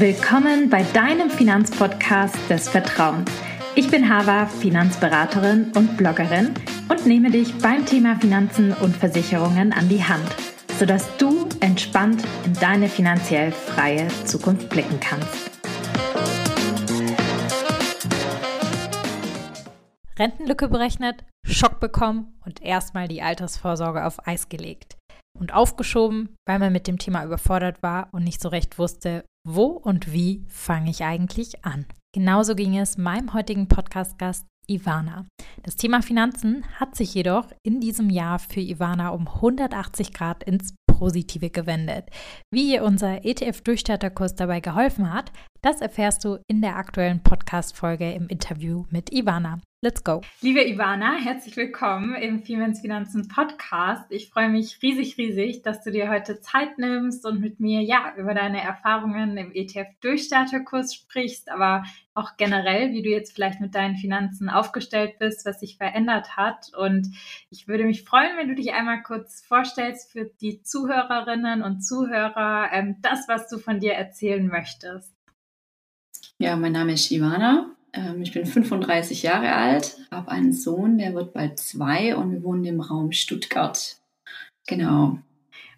Willkommen 0.00 0.70
bei 0.70 0.82
deinem 0.82 1.28
Finanzpodcast 1.28 2.34
des 2.48 2.70
Vertrauens. 2.70 3.30
Ich 3.74 3.90
bin 3.90 4.08
Hava, 4.08 4.46
Finanzberaterin 4.46 5.72
und 5.76 5.98
Bloggerin 5.98 6.54
und 6.88 7.04
nehme 7.04 7.30
dich 7.30 7.58
beim 7.58 7.84
Thema 7.84 8.16
Finanzen 8.16 8.72
und 8.72 8.96
Versicherungen 8.96 9.74
an 9.74 9.90
die 9.90 10.02
Hand, 10.02 10.24
sodass 10.78 11.06
du 11.18 11.46
entspannt 11.60 12.22
in 12.46 12.54
deine 12.54 12.88
finanziell 12.88 13.52
freie 13.52 14.08
Zukunft 14.24 14.70
blicken 14.70 14.98
kannst. 15.00 15.50
Rentenlücke 20.18 20.68
berechnet, 20.68 21.26
Schock 21.44 21.78
bekommen 21.78 22.40
und 22.46 22.62
erstmal 22.62 23.06
die 23.06 23.20
Altersvorsorge 23.20 24.06
auf 24.06 24.26
Eis 24.26 24.48
gelegt 24.48 24.96
und 25.40 25.52
aufgeschoben, 25.52 26.36
weil 26.46 26.58
man 26.58 26.72
mit 26.72 26.86
dem 26.86 26.98
Thema 26.98 27.24
überfordert 27.24 27.82
war 27.82 28.08
und 28.12 28.22
nicht 28.22 28.40
so 28.40 28.48
recht 28.48 28.78
wusste, 28.78 29.24
wo 29.44 29.66
und 29.66 30.12
wie 30.12 30.44
fange 30.48 30.90
ich 30.90 31.02
eigentlich 31.02 31.64
an? 31.64 31.86
Genauso 32.14 32.54
ging 32.54 32.76
es 32.76 32.98
meinem 32.98 33.32
heutigen 33.34 33.66
Podcast-Gast 33.66 34.46
Ivana. 34.68 35.26
Das 35.62 35.76
Thema 35.76 36.02
Finanzen 36.02 36.64
hat 36.78 36.94
sich 36.94 37.14
jedoch 37.14 37.46
in 37.64 37.80
diesem 37.80 38.10
Jahr 38.10 38.38
für 38.38 38.60
Ivana 38.60 39.10
um 39.10 39.26
180 39.26 40.12
Grad 40.12 40.44
ins 40.44 40.74
Positive 40.86 41.50
gewendet. 41.50 42.10
Wie 42.52 42.74
ihr 42.74 42.84
unser 42.84 43.24
ETF-Durchstarterkurs 43.24 44.34
dabei 44.34 44.60
geholfen 44.60 45.12
hat, 45.12 45.32
das 45.62 45.80
erfährst 45.80 46.24
du 46.24 46.38
in 46.46 46.62
der 46.62 46.76
aktuellen 46.76 47.22
Podcast-Folge 47.22 48.12
im 48.12 48.28
Interview 48.28 48.84
mit 48.90 49.12
Ivana. 49.12 49.60
Let's 49.82 50.04
go. 50.04 50.20
Liebe 50.42 50.62
Ivana, 50.62 51.14
herzlich 51.14 51.56
willkommen 51.56 52.14
im 52.14 52.42
Femens 52.42 52.80
Finanzen 52.80 53.28
Podcast. 53.28 54.04
Ich 54.10 54.28
freue 54.28 54.50
mich 54.50 54.78
riesig, 54.82 55.16
riesig, 55.16 55.62
dass 55.62 55.82
du 55.82 55.90
dir 55.90 56.10
heute 56.10 56.40
Zeit 56.40 56.76
nimmst 56.76 57.24
und 57.24 57.40
mit 57.40 57.60
mir 57.60 57.80
ja 57.80 58.12
über 58.18 58.34
deine 58.34 58.62
Erfahrungen 58.62 59.38
im 59.38 59.52
ETF-Durchstarterkurs 59.52 60.94
sprichst, 60.94 61.50
aber 61.50 61.84
auch 62.12 62.36
generell, 62.36 62.92
wie 62.92 63.00
du 63.00 63.08
jetzt 63.08 63.32
vielleicht 63.32 63.60
mit 63.62 63.74
deinen 63.74 63.96
Finanzen 63.96 64.50
aufgestellt 64.50 65.18
bist, 65.18 65.46
was 65.46 65.60
sich 65.60 65.78
verändert 65.78 66.36
hat. 66.36 66.72
Und 66.76 67.14
ich 67.48 67.66
würde 67.66 67.84
mich 67.84 68.04
freuen, 68.04 68.36
wenn 68.36 68.48
du 68.48 68.54
dich 68.54 68.74
einmal 68.74 69.02
kurz 69.02 69.40
vorstellst 69.40 70.12
für 70.12 70.26
die 70.26 70.62
Zuhörerinnen 70.62 71.62
und 71.62 71.80
Zuhörer, 71.80 72.68
ähm, 72.72 72.96
das, 73.00 73.28
was 73.28 73.48
du 73.48 73.56
von 73.56 73.80
dir 73.80 73.94
erzählen 73.94 74.46
möchtest. 74.46 75.14
Ja, 76.40 76.56
mein 76.56 76.72
Name 76.72 76.94
ist 76.94 77.10
Ivana. 77.10 77.70
Ähm, 77.92 78.22
ich 78.22 78.32
bin 78.32 78.46
35 78.46 79.22
Jahre 79.22 79.52
alt, 79.52 79.98
habe 80.10 80.30
einen 80.30 80.54
Sohn, 80.54 80.96
der 80.96 81.12
wird 81.12 81.34
bald 81.34 81.58
zwei 81.58 82.16
und 82.16 82.32
wir 82.32 82.42
wohnen 82.42 82.64
im 82.64 82.80
Raum 82.80 83.12
Stuttgart. 83.12 83.98
Genau. 84.66 85.18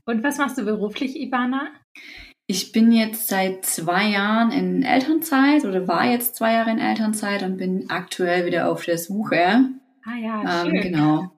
Und 0.04 0.22
was 0.22 0.38
machst 0.38 0.58
du 0.58 0.64
beruflich, 0.64 1.18
Ivana? 1.18 1.66
Ich 2.46 2.70
bin 2.70 2.92
jetzt 2.92 3.26
seit 3.26 3.66
zwei 3.66 4.10
Jahren 4.10 4.52
in 4.52 4.84
Elternzeit 4.84 5.64
oder 5.64 5.88
war 5.88 6.08
jetzt 6.08 6.36
zwei 6.36 6.52
Jahre 6.52 6.70
in 6.70 6.78
Elternzeit 6.78 7.42
und 7.42 7.56
bin 7.56 7.90
aktuell 7.90 8.46
wieder 8.46 8.70
auf 8.70 8.84
der 8.84 8.98
Suche. 8.98 9.68
Ah 10.04 10.16
ja, 10.16 10.64
ähm, 10.64 10.80
genau. 10.80 11.32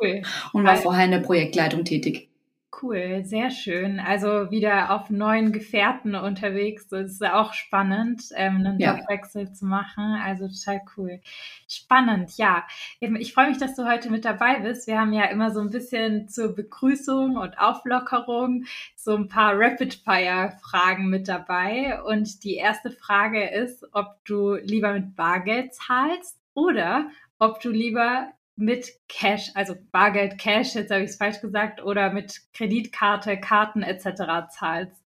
Cool. 0.00 0.22
und 0.52 0.64
war 0.64 0.76
vorher 0.76 1.06
in 1.06 1.10
der 1.10 1.20
Projektleitung 1.20 1.84
tätig. 1.84 2.27
Cool, 2.70 3.24
sehr 3.24 3.50
schön. 3.50 3.98
Also 3.98 4.50
wieder 4.50 4.94
auf 4.94 5.08
neuen 5.08 5.52
Gefährten 5.52 6.14
unterwegs. 6.14 6.86
Das 6.86 7.12
ist 7.12 7.24
auch 7.24 7.54
spannend, 7.54 8.24
ähm, 8.34 8.58
einen 8.58 8.78
ja. 8.78 8.96
Jobwechsel 8.96 9.52
zu 9.52 9.64
machen. 9.64 10.20
Also 10.22 10.48
total 10.48 10.82
cool. 10.96 11.20
Spannend, 11.66 12.36
ja. 12.36 12.66
Ich 13.00 13.32
freue 13.32 13.48
mich, 13.48 13.58
dass 13.58 13.74
du 13.74 13.88
heute 13.88 14.10
mit 14.10 14.26
dabei 14.26 14.60
bist. 14.60 14.86
Wir 14.86 15.00
haben 15.00 15.14
ja 15.14 15.24
immer 15.24 15.50
so 15.50 15.60
ein 15.60 15.70
bisschen 15.70 16.28
zur 16.28 16.54
Begrüßung 16.54 17.36
und 17.36 17.58
Auflockerung 17.58 18.64
so 18.96 19.16
ein 19.16 19.28
paar 19.28 19.58
Rapid-Fire-Fragen 19.58 21.08
mit 21.08 21.26
dabei. 21.26 22.02
Und 22.02 22.44
die 22.44 22.56
erste 22.56 22.90
Frage 22.90 23.48
ist, 23.48 23.86
ob 23.92 24.22
du 24.26 24.56
lieber 24.56 24.92
mit 24.92 25.16
Bargeld 25.16 25.74
zahlst 25.74 26.38
oder 26.52 27.08
ob 27.38 27.60
du 27.60 27.70
lieber 27.70 28.28
mit 28.58 28.90
Cash, 29.08 29.52
also 29.54 29.74
Bargeld, 29.92 30.36
Cash, 30.36 30.74
jetzt 30.74 30.90
habe 30.90 31.02
ich 31.02 31.10
es 31.10 31.16
falsch 31.16 31.40
gesagt, 31.40 31.82
oder 31.82 32.12
mit 32.12 32.40
Kreditkarte, 32.52 33.38
Karten 33.38 33.82
etc. 33.82 34.50
zahlst? 34.50 35.00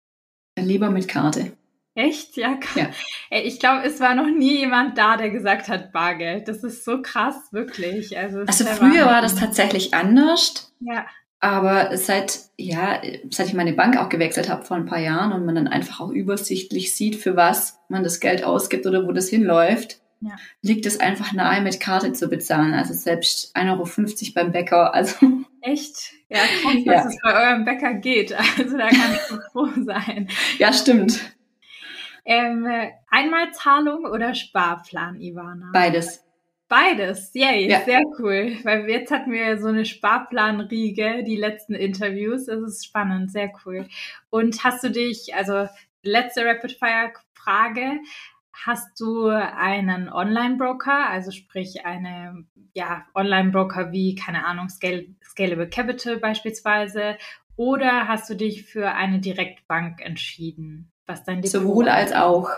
Lieber 0.57 0.91
mit 0.91 1.09
Karte. 1.09 1.53
Echt? 1.95 2.37
Ja. 2.37 2.59
Ja. 2.77 2.91
Ich 3.31 3.59
glaube, 3.59 3.85
es 3.85 4.01
war 4.01 4.15
noch 4.15 4.29
nie 4.29 4.59
jemand 4.59 4.97
da, 4.99 5.17
der 5.17 5.31
gesagt 5.31 5.69
hat 5.69 5.93
Bargeld. 5.93 6.47
Das 6.47 6.63
ist 6.63 6.85
so 6.85 7.03
krass, 7.03 7.53
wirklich. 7.53 8.17
Also, 8.17 8.41
also 8.41 8.65
früher 8.67 9.07
war 9.07 9.21
das 9.21 9.35
tatsächlich 9.35 9.95
anders. 9.95 10.73
Ja. 10.81 11.07
Aber 11.41 11.97
seit, 11.97 12.41
ja, 12.57 13.01
seit 13.31 13.49
ich 13.49 13.55
meine 13.55 13.73
Bank 13.73 13.97
auch 13.97 14.09
gewechselt 14.09 14.49
habe 14.49 14.65
vor 14.65 14.77
ein 14.77 14.87
paar 14.87 15.01
Jahren 15.01 15.33
und 15.33 15.47
man 15.47 15.55
dann 15.55 15.69
einfach 15.69 16.01
auch 16.01 16.11
übersichtlich 16.11 16.95
sieht, 16.95 17.17
für 17.17 17.35
was 17.35 17.81
man 17.89 18.05
das 18.05 18.21
Geld 18.21 18.45
ausgibt 18.45 18.87
oder 18.87 19.07
wo 19.07 19.13
das 19.13 19.29
hinläuft, 19.29 20.01
ja. 20.21 20.37
liegt 20.63 20.87
es 20.87 21.01
einfach 21.01 21.33
nahe, 21.33 21.61
mit 21.61 21.81
Karte 21.81 22.13
zu 22.13 22.29
bezahlen. 22.29 22.75
Also 22.75 22.95
selbst 22.95 23.57
1,50 23.57 23.67
Euro 23.71 24.35
beim 24.35 24.53
Bäcker. 24.53 24.95
Also 24.95 25.15
Echt? 25.61 26.13
Ja, 26.29 26.39
krass, 26.39 26.75
ja. 26.85 26.93
dass 26.95 27.07
es 27.07 27.19
bei 27.23 27.35
eurem 27.35 27.65
Bäcker 27.65 27.95
geht. 27.95 28.33
Also 28.59 28.77
da 28.77 28.89
kann 28.89 29.15
ich 29.15 29.21
so 29.23 29.39
froh 29.53 29.69
sein. 29.85 30.29
Ja, 30.59 30.73
stimmt. 30.73 31.21
Ähm, 32.25 32.67
Einmalzahlung 33.09 34.05
oder 34.05 34.35
Sparplan, 34.35 35.21
Ivana? 35.21 35.71
Beides. 35.73 36.25
Beides, 36.69 37.31
yay, 37.33 37.67
ja. 37.67 37.81
sehr 37.81 38.03
cool. 38.19 38.59
Weil 38.63 38.89
jetzt 38.91 39.11
hatten 39.11 39.33
wir 39.33 39.59
so 39.59 39.69
eine 39.69 39.87
Sparplanriege, 39.87 41.25
die 41.25 41.37
letzten 41.37 41.75
Interviews. 41.75 42.45
Das 42.45 42.61
ist 42.61 42.85
spannend, 42.85 43.33
sehr 43.33 43.51
cool. 43.65 43.89
Und 44.29 44.63
hast 44.65 44.85
du 44.85 44.91
dich, 44.91 45.35
also 45.35 45.67
letzte 46.03 46.45
Rapid-Fire-Frage, 46.45 48.01
Hast 48.65 49.01
du 49.01 49.29
einen 49.29 50.09
Online-Broker, 50.09 51.09
also 51.09 51.31
sprich 51.31 51.87
eine 51.87 52.45
ja, 52.75 53.07
Online-Broker 53.15 53.93
wie, 53.93 54.15
keine 54.15 54.45
Ahnung, 54.47 54.69
Scale, 54.69 55.07
Scalable 55.23 55.69
Capital 55.69 56.17
beispielsweise, 56.17 57.17
oder 57.57 58.07
hast 58.07 58.31
du 58.31 58.35
dich 58.35 58.65
für 58.65 58.93
eine 58.93 59.19
Direktbank 59.21 60.01
entschieden? 60.01 60.93
Was 61.07 61.25
dein 61.25 61.43
Depot 61.43 61.51
Sowohl 61.51 61.89
als 61.89 62.13
auch. 62.13 62.51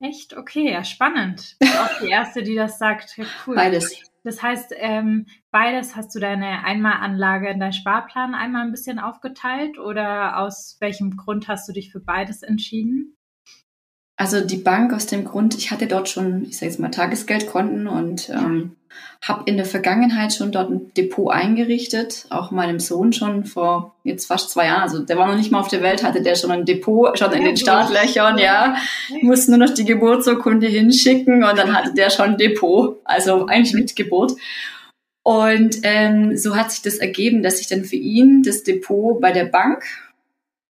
Echt? 0.00 0.36
Okay, 0.36 0.70
ja, 0.70 0.84
spannend. 0.84 1.56
Bist 1.58 1.80
auch 1.80 2.00
die 2.00 2.10
Erste, 2.10 2.42
die 2.42 2.54
das 2.54 2.78
sagt. 2.78 3.16
Ja, 3.16 3.24
cool. 3.46 3.54
Beides. 3.54 4.02
Das 4.22 4.42
heißt, 4.42 4.74
ähm, 4.76 5.26
beides 5.50 5.96
hast 5.96 6.14
du 6.14 6.20
deine 6.20 6.64
Einmalanlage 6.64 7.48
in 7.48 7.60
deinen 7.60 7.72
Sparplan 7.72 8.34
einmal 8.34 8.62
ein 8.62 8.70
bisschen 8.70 8.98
aufgeteilt 8.98 9.78
oder 9.78 10.38
aus 10.38 10.76
welchem 10.80 11.16
Grund 11.16 11.48
hast 11.48 11.68
du 11.68 11.72
dich 11.72 11.92
für 11.92 12.00
beides 12.00 12.42
entschieden? 12.42 13.16
Also 14.16 14.40
die 14.40 14.58
Bank 14.58 14.92
aus 14.92 15.06
dem 15.06 15.24
Grund, 15.24 15.56
ich 15.56 15.72
hatte 15.72 15.88
dort 15.88 16.08
schon, 16.08 16.44
ich 16.44 16.58
sage 16.58 16.70
jetzt 16.70 16.78
mal, 16.78 16.90
Tagesgeldkonten 16.90 17.88
und 17.88 18.28
ähm, 18.28 18.76
habe 19.20 19.42
in 19.46 19.56
der 19.56 19.66
Vergangenheit 19.66 20.32
schon 20.32 20.52
dort 20.52 20.70
ein 20.70 20.92
Depot 20.94 21.32
eingerichtet, 21.32 22.26
auch 22.30 22.52
meinem 22.52 22.78
Sohn 22.78 23.12
schon 23.12 23.44
vor 23.44 23.96
jetzt 24.04 24.26
fast 24.26 24.50
zwei 24.50 24.66
Jahren, 24.66 24.82
also 24.82 25.00
der 25.00 25.16
war 25.16 25.26
noch 25.26 25.36
nicht 25.36 25.50
mal 25.50 25.58
auf 25.58 25.68
der 25.68 25.82
Welt, 25.82 26.04
hatte 26.04 26.22
der 26.22 26.36
schon 26.36 26.52
ein 26.52 26.64
Depot, 26.64 27.18
schon 27.18 27.32
in 27.32 27.42
den 27.42 27.56
Startlöchern, 27.56 28.38
ja, 28.38 28.76
musste 29.22 29.50
nur 29.50 29.66
noch 29.66 29.74
die 29.74 29.84
Geburtsurkunde 29.84 30.68
hinschicken 30.68 31.42
und 31.42 31.58
dann 31.58 31.74
hatte 31.74 31.92
der 31.94 32.10
schon 32.10 32.30
ein 32.30 32.38
Depot, 32.38 33.00
also 33.04 33.46
eigentlich 33.46 33.74
mit 33.74 33.96
Geburt. 33.96 34.32
Und 35.24 35.78
ähm, 35.84 36.36
so 36.36 36.54
hat 36.54 36.70
sich 36.70 36.82
das 36.82 36.98
ergeben, 36.98 37.42
dass 37.42 37.60
ich 37.60 37.66
dann 37.66 37.84
für 37.84 37.96
ihn 37.96 38.42
das 38.42 38.62
Depot 38.62 39.18
bei 39.20 39.32
der 39.32 39.46
Bank 39.46 39.84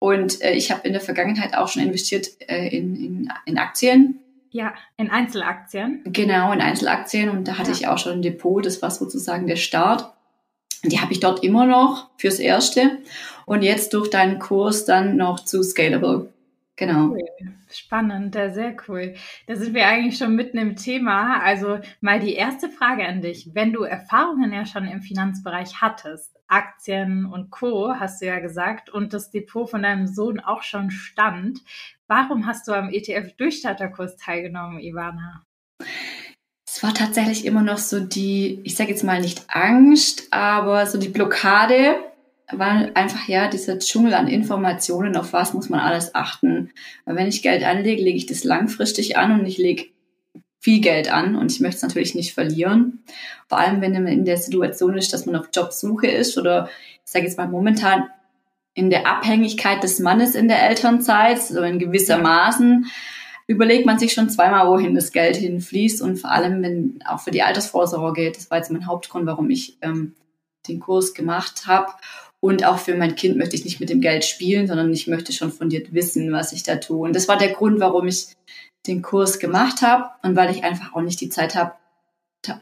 und 0.00 0.42
äh, 0.42 0.54
ich 0.54 0.72
habe 0.72 0.88
in 0.88 0.94
der 0.94 1.02
Vergangenheit 1.02 1.54
auch 1.54 1.68
schon 1.68 1.82
investiert 1.82 2.26
äh, 2.48 2.68
in, 2.74 2.96
in, 2.96 3.32
in 3.44 3.58
Aktien. 3.58 4.18
Ja, 4.50 4.74
in 4.96 5.10
Einzelaktien. 5.10 6.00
Genau, 6.04 6.52
in 6.52 6.60
Einzelaktien. 6.60 7.28
Und 7.28 7.46
da 7.46 7.58
hatte 7.58 7.70
ja. 7.70 7.76
ich 7.76 7.86
auch 7.86 7.98
schon 7.98 8.14
ein 8.14 8.22
Depot. 8.22 8.64
Das 8.64 8.80
war 8.82 8.90
sozusagen 8.90 9.46
der 9.46 9.56
Start. 9.56 10.12
Und 10.82 10.90
die 10.90 11.00
habe 11.00 11.12
ich 11.12 11.20
dort 11.20 11.44
immer 11.44 11.66
noch 11.66 12.08
fürs 12.16 12.38
Erste. 12.38 12.98
Und 13.44 13.62
jetzt 13.62 13.92
durch 13.92 14.08
deinen 14.08 14.38
Kurs 14.38 14.86
dann 14.86 15.16
noch 15.16 15.40
zu 15.40 15.62
Scalable. 15.62 16.32
Genau. 16.76 17.10
Cool. 17.10 17.28
Spannend, 17.70 18.34
sehr 18.34 18.74
cool. 18.88 19.14
Da 19.46 19.54
sind 19.54 19.74
wir 19.74 19.86
eigentlich 19.86 20.16
schon 20.16 20.34
mitten 20.34 20.56
im 20.56 20.76
Thema. 20.76 21.40
Also 21.42 21.78
mal 22.00 22.18
die 22.20 22.32
erste 22.32 22.70
Frage 22.70 23.06
an 23.06 23.20
dich. 23.20 23.50
Wenn 23.52 23.74
du 23.74 23.82
Erfahrungen 23.82 24.50
ja 24.52 24.64
schon 24.64 24.86
im 24.86 25.02
Finanzbereich 25.02 25.82
hattest, 25.82 26.39
Aktien 26.50 27.24
und 27.24 27.50
Co., 27.50 27.94
hast 27.98 28.20
du 28.20 28.26
ja 28.26 28.40
gesagt, 28.40 28.90
und 28.90 29.12
das 29.12 29.30
Depot 29.30 29.70
von 29.70 29.82
deinem 29.82 30.06
Sohn 30.06 30.40
auch 30.40 30.62
schon 30.62 30.90
stand. 30.90 31.60
Warum 32.06 32.46
hast 32.46 32.66
du 32.68 32.72
am 32.72 32.90
ETF-Durchstarterkurs 32.90 34.16
teilgenommen, 34.16 34.80
Ivana? 34.80 35.44
Es 36.66 36.82
war 36.82 36.94
tatsächlich 36.94 37.46
immer 37.46 37.62
noch 37.62 37.78
so 37.78 38.00
die, 38.00 38.60
ich 38.64 38.76
sage 38.76 38.90
jetzt 38.90 39.04
mal 39.04 39.20
nicht 39.20 39.44
Angst, 39.48 40.28
aber 40.32 40.86
so 40.86 40.98
die 40.98 41.08
Blockade, 41.08 41.96
weil 42.52 42.92
einfach 42.94 43.28
ja 43.28 43.48
dieser 43.48 43.78
Dschungel 43.78 44.14
an 44.14 44.28
Informationen, 44.28 45.16
auf 45.16 45.32
was 45.32 45.54
muss 45.54 45.68
man 45.68 45.80
alles 45.80 46.14
achten. 46.14 46.70
Weil 47.04 47.16
wenn 47.16 47.28
ich 47.28 47.42
Geld 47.42 47.64
anlege, 47.64 48.02
lege 48.02 48.16
ich 48.16 48.26
das 48.26 48.44
langfristig 48.44 49.16
an 49.16 49.38
und 49.38 49.46
ich 49.46 49.58
lege 49.58 49.86
viel 50.60 50.80
Geld 50.80 51.10
an 51.10 51.36
und 51.36 51.50
ich 51.50 51.60
möchte 51.60 51.76
es 51.76 51.82
natürlich 51.82 52.14
nicht 52.14 52.34
verlieren. 52.34 53.02
Vor 53.48 53.58
allem, 53.58 53.80
wenn 53.80 53.92
man 53.94 54.06
in 54.08 54.26
der 54.26 54.36
Situation 54.36 54.96
ist, 54.96 55.12
dass 55.12 55.26
man 55.26 55.36
auf 55.36 55.48
Jobsuche 55.52 56.06
ist 56.06 56.36
oder 56.38 56.68
ich 57.04 57.10
sage 57.10 57.24
jetzt 57.24 57.38
mal 57.38 57.48
momentan 57.48 58.08
in 58.74 58.90
der 58.90 59.06
Abhängigkeit 59.06 59.82
des 59.82 59.98
Mannes 59.98 60.34
in 60.34 60.48
der 60.48 60.62
Elternzeit, 60.68 61.40
so 61.40 61.62
in 61.62 61.78
gewisser 61.78 62.18
Maßen, 62.18 62.86
überlegt 63.46 63.86
man 63.86 63.98
sich 63.98 64.12
schon 64.12 64.30
zweimal, 64.30 64.68
wohin 64.68 64.94
das 64.94 65.12
Geld 65.12 65.36
hinfließt 65.36 66.02
und 66.02 66.18
vor 66.18 66.30
allem, 66.30 66.62
wenn 66.62 67.02
auch 67.04 67.20
für 67.20 67.32
die 67.32 67.42
Altersvorsorge, 67.42 68.30
das 68.30 68.50
war 68.50 68.58
jetzt 68.58 68.70
mein 68.70 68.86
Hauptgrund, 68.86 69.26
warum 69.26 69.50
ich 69.50 69.78
ähm, 69.80 70.14
den 70.68 70.78
Kurs 70.78 71.14
gemacht 71.14 71.66
habe. 71.66 71.88
Und 72.38 72.64
auch 72.64 72.78
für 72.78 72.94
mein 72.94 73.16
Kind 73.16 73.36
möchte 73.36 73.56
ich 73.56 73.64
nicht 73.64 73.80
mit 73.80 73.90
dem 73.90 74.00
Geld 74.00 74.24
spielen, 74.24 74.66
sondern 74.66 74.92
ich 74.92 75.06
möchte 75.06 75.32
schon 75.32 75.52
fundiert 75.52 75.92
wissen, 75.92 76.32
was 76.32 76.52
ich 76.52 76.62
da 76.62 76.76
tue. 76.76 77.00
Und 77.00 77.14
das 77.14 77.28
war 77.28 77.36
der 77.36 77.50
Grund, 77.50 77.80
warum 77.80 78.06
ich 78.06 78.28
den 78.86 79.02
Kurs 79.02 79.38
gemacht 79.38 79.82
habe 79.82 80.10
und 80.22 80.36
weil 80.36 80.50
ich 80.50 80.64
einfach 80.64 80.94
auch 80.94 81.02
nicht 81.02 81.20
die 81.20 81.28
Zeit 81.28 81.54
habe, 81.54 81.72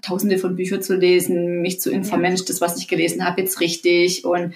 tausende 0.03 0.38
von 0.38 0.56
Büchern 0.56 0.82
zu 0.82 0.97
lesen, 0.97 1.62
mich 1.62 1.81
zu 1.81 1.91
informieren, 1.91 2.35
ja. 2.35 2.43
das, 2.47 2.61
was 2.61 2.76
ich 2.79 2.88
gelesen 2.88 3.25
habe, 3.25 3.41
jetzt 3.41 3.61
richtig. 3.61 4.25
Und, 4.25 4.55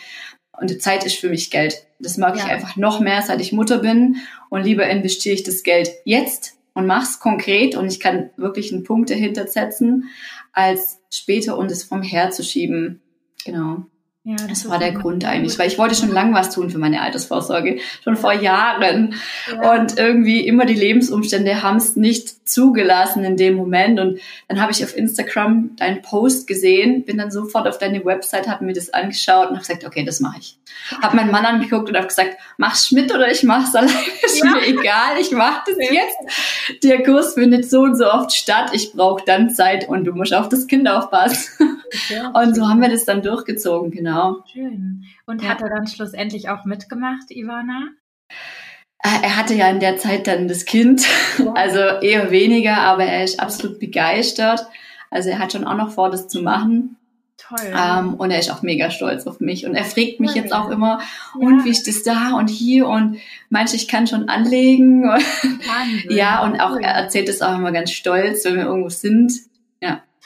und 0.61 0.83
Zeit 0.83 1.05
ist 1.05 1.17
für 1.17 1.29
mich 1.29 1.51
Geld. 1.51 1.87
Das 2.01 2.17
mag 2.17 2.37
ja. 2.37 2.45
ich 2.45 2.51
einfach 2.51 2.77
noch 2.77 3.01
mehr, 3.01 3.23
seit 3.23 3.41
ich 3.41 3.53
Mutter 3.53 3.79
bin. 3.79 4.17
Und 4.51 4.65
lieber 4.65 4.87
investiere 4.89 5.35
ich 5.35 5.45
das 5.45 5.63
Geld 5.63 5.91
jetzt 6.05 6.55
und 6.75 6.87
mache 6.87 7.05
es 7.05 7.21
konkret 7.21 7.77
und 7.77 7.87
ich 7.87 8.01
kann 8.01 8.31
wirklich 8.37 8.73
einen 8.73 8.85
Punkt 8.85 9.11
dahinter 9.11 9.47
setzen, 9.47 10.09
als 10.53 11.01
später 11.11 11.57
und 11.57 11.71
es 11.71 11.85
vom 11.85 12.03
Her 12.03 12.31
zu 12.31 12.43
schieben. 12.43 13.01
Genau. 13.45 13.87
Ja, 14.25 14.37
das, 14.37 14.47
das 14.47 14.69
war 14.69 14.79
der 14.79 14.93
Grund 14.93 15.25
eigentlich, 15.25 15.59
weil 15.59 15.67
ich 15.67 15.79
wollte 15.79 15.97
schon 15.97 16.13
lange 16.13 16.33
was 16.33 16.55
tun 16.55 16.71
für 16.71 16.79
meine 16.79 17.01
Altersvorsorge, 17.01 17.81
schon 18.05 18.17
vor 18.17 18.33
Jahren. 18.33 19.17
Ja. 19.51 19.73
Und 19.73 19.99
irgendwie 19.99 20.47
immer 20.47 20.65
die 20.65 20.75
Lebensumstände 20.75 21.61
haben 21.61 21.79
es 21.79 21.97
nicht 21.97 22.49
zugelassen 22.49 23.25
in 23.25 23.37
dem 23.37 23.55
Moment. 23.55 23.99
Und 23.99 24.21
dann 24.47 24.61
habe 24.61 24.71
ich 24.71 24.85
auf 24.85 24.97
Instagram 24.97 25.75
deinen 25.75 26.03
Post 26.03 26.47
gesehen, 26.47 27.05
bin 27.05 27.19
dann 27.19 27.33
sofort 27.33 27.67
auf 27.67 27.79
deine 27.79 28.05
Website, 28.05 28.47
habe 28.47 28.65
mir 28.65 28.75
das 28.75 28.95
angeschaut 28.95 29.49
und 29.49 29.57
habe 29.57 29.67
gesagt, 29.67 29.85
okay, 29.85 30.05
das 30.05 30.21
mache 30.21 30.39
ich. 30.39 30.57
Habe 31.03 31.17
meinen 31.17 31.33
Mann 31.33 31.45
angeguckt 31.45 31.89
und 31.89 31.97
habe 31.97 32.07
gesagt, 32.07 32.37
mach's 32.59 32.93
mit 32.93 33.13
oder 33.13 33.29
ich 33.29 33.43
mach's 33.43 33.75
alleine, 33.75 33.93
ist 34.23 34.39
ja. 34.39 34.53
mir 34.53 34.67
egal, 34.67 35.19
ich 35.21 35.33
mache 35.33 35.63
das 35.67 35.77
jetzt. 35.79 36.83
Der 36.85 37.03
Kurs 37.03 37.35
findet 37.35 37.69
so 37.69 37.81
und 37.81 37.97
so 37.97 38.09
oft 38.09 38.33
statt, 38.33 38.71
ich 38.73 38.93
brauche 38.93 39.25
dann 39.27 39.51
Zeit 39.51 39.89
und 39.89 40.05
du 40.05 40.13
musst 40.13 40.33
auf 40.33 40.49
das 40.49 40.69
Kind 40.69 40.89
aufpassen. 40.89 41.82
Und 42.35 42.55
so 42.55 42.69
haben 42.69 42.81
wir 42.81 42.89
das 42.89 43.05
dann 43.05 43.23
durchgezogen, 43.23 43.91
genau. 43.91 44.45
Schön. 44.53 45.05
Und 45.27 45.43
ja. 45.43 45.51
hat 45.51 45.63
er 45.63 45.69
dann 45.69 45.87
schlussendlich 45.87 46.49
auch 46.49 46.65
mitgemacht, 46.65 47.31
Ivana? 47.31 47.91
Äh, 49.03 49.25
er 49.25 49.37
hatte 49.37 49.55
ja 49.55 49.69
in 49.69 49.81
der 49.81 49.99
Zeit 49.99 50.27
dann 50.27 50.49
das 50.49 50.65
Kind, 50.65 51.07
ja. 51.39 51.53
also 51.55 51.79
eher 51.79 52.31
weniger, 52.31 52.79
aber 52.79 53.05
er 53.05 53.25
ist 53.25 53.41
absolut 53.41 53.79
begeistert. 53.81 54.67
Also 55.11 55.31
er 55.31 55.39
hat 55.39 55.53
schon 55.53 55.65
auch 55.65 55.77
noch 55.77 55.91
vor, 55.91 56.11
das 56.11 56.29
zu 56.29 56.43
machen. 56.43 56.97
Toll. 57.37 57.75
Ähm, 57.77 58.15
und 58.15 58.31
er 58.31 58.39
ist 58.39 58.51
auch 58.51 58.63
mega 58.63 58.91
stolz 58.91 59.27
auf 59.27 59.41
mich. 59.41 59.67
Und 59.67 59.75
er 59.75 59.85
fragt 59.85 60.21
mich 60.21 60.35
jetzt 60.35 60.53
auch 60.53 60.71
immer, 60.71 61.01
ja. 61.39 61.47
und 61.47 61.65
wie 61.65 61.71
ist 61.71 61.89
das 61.89 62.03
da 62.03 62.35
und 62.37 62.49
hier? 62.49 62.87
Und 62.87 63.19
manche, 63.51 63.77
ich 63.77 63.89
kann 63.89 64.07
schon 64.07 64.29
anlegen. 64.29 65.05
ja, 66.09 66.45
und 66.45 66.61
auch 66.61 66.77
er 66.77 66.93
erzählt 66.93 67.29
es 67.29 67.43
auch 67.43 67.57
immer 67.57 67.73
ganz 67.73 67.91
stolz, 67.91 68.45
wenn 68.45 68.57
wir 68.57 68.65
irgendwo 68.65 68.89
sind. 68.89 69.33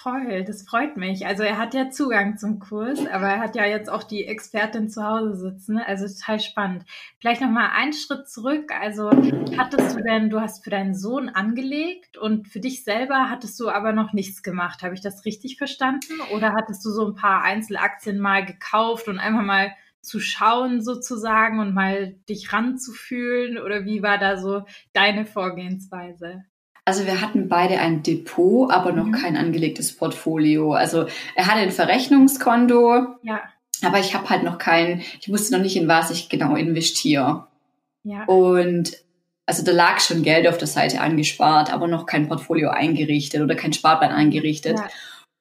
Ja 0.07 0.13
toll, 0.13 0.45
das 0.45 0.63
freut 0.63 0.97
mich. 0.97 1.27
Also 1.27 1.43
er 1.43 1.59
hat 1.59 1.75
ja 1.75 1.91
Zugang 1.91 2.39
zum 2.39 2.59
Kurs, 2.61 3.01
aber 3.07 3.27
er 3.27 3.41
hat 3.41 3.57
ja 3.57 3.65
jetzt 3.65 3.91
auch 3.91 4.03
die 4.05 4.25
Expertin 4.25 4.89
zu 4.89 5.05
Hause 5.05 5.37
sitzen. 5.37 5.79
Also 5.79 6.07
total 6.07 6.41
spannend. 6.41 6.85
Vielleicht 7.19 7.41
noch 7.41 7.51
mal 7.51 7.71
einen 7.75 7.93
Schritt 7.93 8.29
zurück. 8.29 8.73
Also 8.81 9.11
hattest 9.57 9.97
du 9.97 10.03
denn, 10.03 10.31
du 10.31 10.41
hast 10.41 10.65
für 10.65 10.71
deinen 10.71 10.95
Sohn 10.95 11.29
angelegt 11.29 12.19
und 12.19 12.49
für 12.49 12.61
dich 12.61 12.85
selber 12.85 13.31
hattest 13.31 13.59
du 13.61 13.69
aber 13.69 13.93
noch 13.93 14.13
nichts 14.13 14.43
gemacht. 14.43 14.83
Habe 14.83 14.95
ich 14.95 15.01
das 15.01 15.25
richtig 15.25 15.57
verstanden? 15.57 16.15
Oder 16.35 16.53
hattest 16.53 16.85
du 16.85 16.91
so 16.91 17.07
ein 17.07 17.15
paar 17.15 17.43
Einzelaktien 17.43 18.19
mal 18.19 18.45
gekauft 18.45 19.09
und 19.09 19.19
einfach 19.19 19.43
mal 19.43 19.73
zu 20.03 20.21
schauen 20.21 20.83
sozusagen 20.83 21.59
und 21.59 21.75
mal 21.75 22.15
dich 22.29 22.53
ranzufühlen? 22.53 23.59
Oder 23.59 23.85
wie 23.85 24.03
war 24.03 24.19
da 24.19 24.37
so 24.39 24.65
deine 24.93 25.25
Vorgehensweise? 25.27 26.45
Also 26.87 27.05
wir 27.05 27.21
hatten 27.21 27.49
beide 27.49 27.79
ein 27.81 28.05
Depot, 28.05 28.71
aber 28.71 28.93
noch 28.93 29.07
mhm. 29.07 29.13
kein 29.13 29.37
angelegtes 29.37 29.97
Portfolio. 29.97 30.73
Also 30.73 31.07
er 31.35 31.47
hatte 31.47 31.59
ein 31.59 31.73
Verrechnungskonto, 31.73 33.17
ja. 33.23 33.43
aber 33.83 33.99
ich 33.99 34.15
habe 34.15 34.31
halt 34.31 34.45
noch 34.45 34.59
kein, 34.59 35.03
ich 35.21 35.29
wusste 35.29 35.55
noch 35.55 35.63
nicht, 35.63 35.77
in 35.77 35.89
was 35.89 36.13
ich 36.13 36.29
genau 36.29 36.55
investiere. 36.55 37.49
Ja. 38.05 38.25
Und 38.27 38.93
also 39.47 39.65
da 39.65 39.73
lag 39.73 39.99
schon 39.99 40.23
Geld 40.23 40.47
auf 40.47 40.59
der 40.59 40.69
Seite 40.69 41.01
angespart, 41.01 41.73
aber 41.73 41.89
noch 41.89 42.07
kein 42.07 42.29
Portfolio 42.29 42.71
eingerichtet 42.71 43.43
oder 43.43 43.57
kein 43.57 43.73
Sparplan 43.73 44.13
eingerichtet. 44.13 44.79
Ja. 44.79 44.89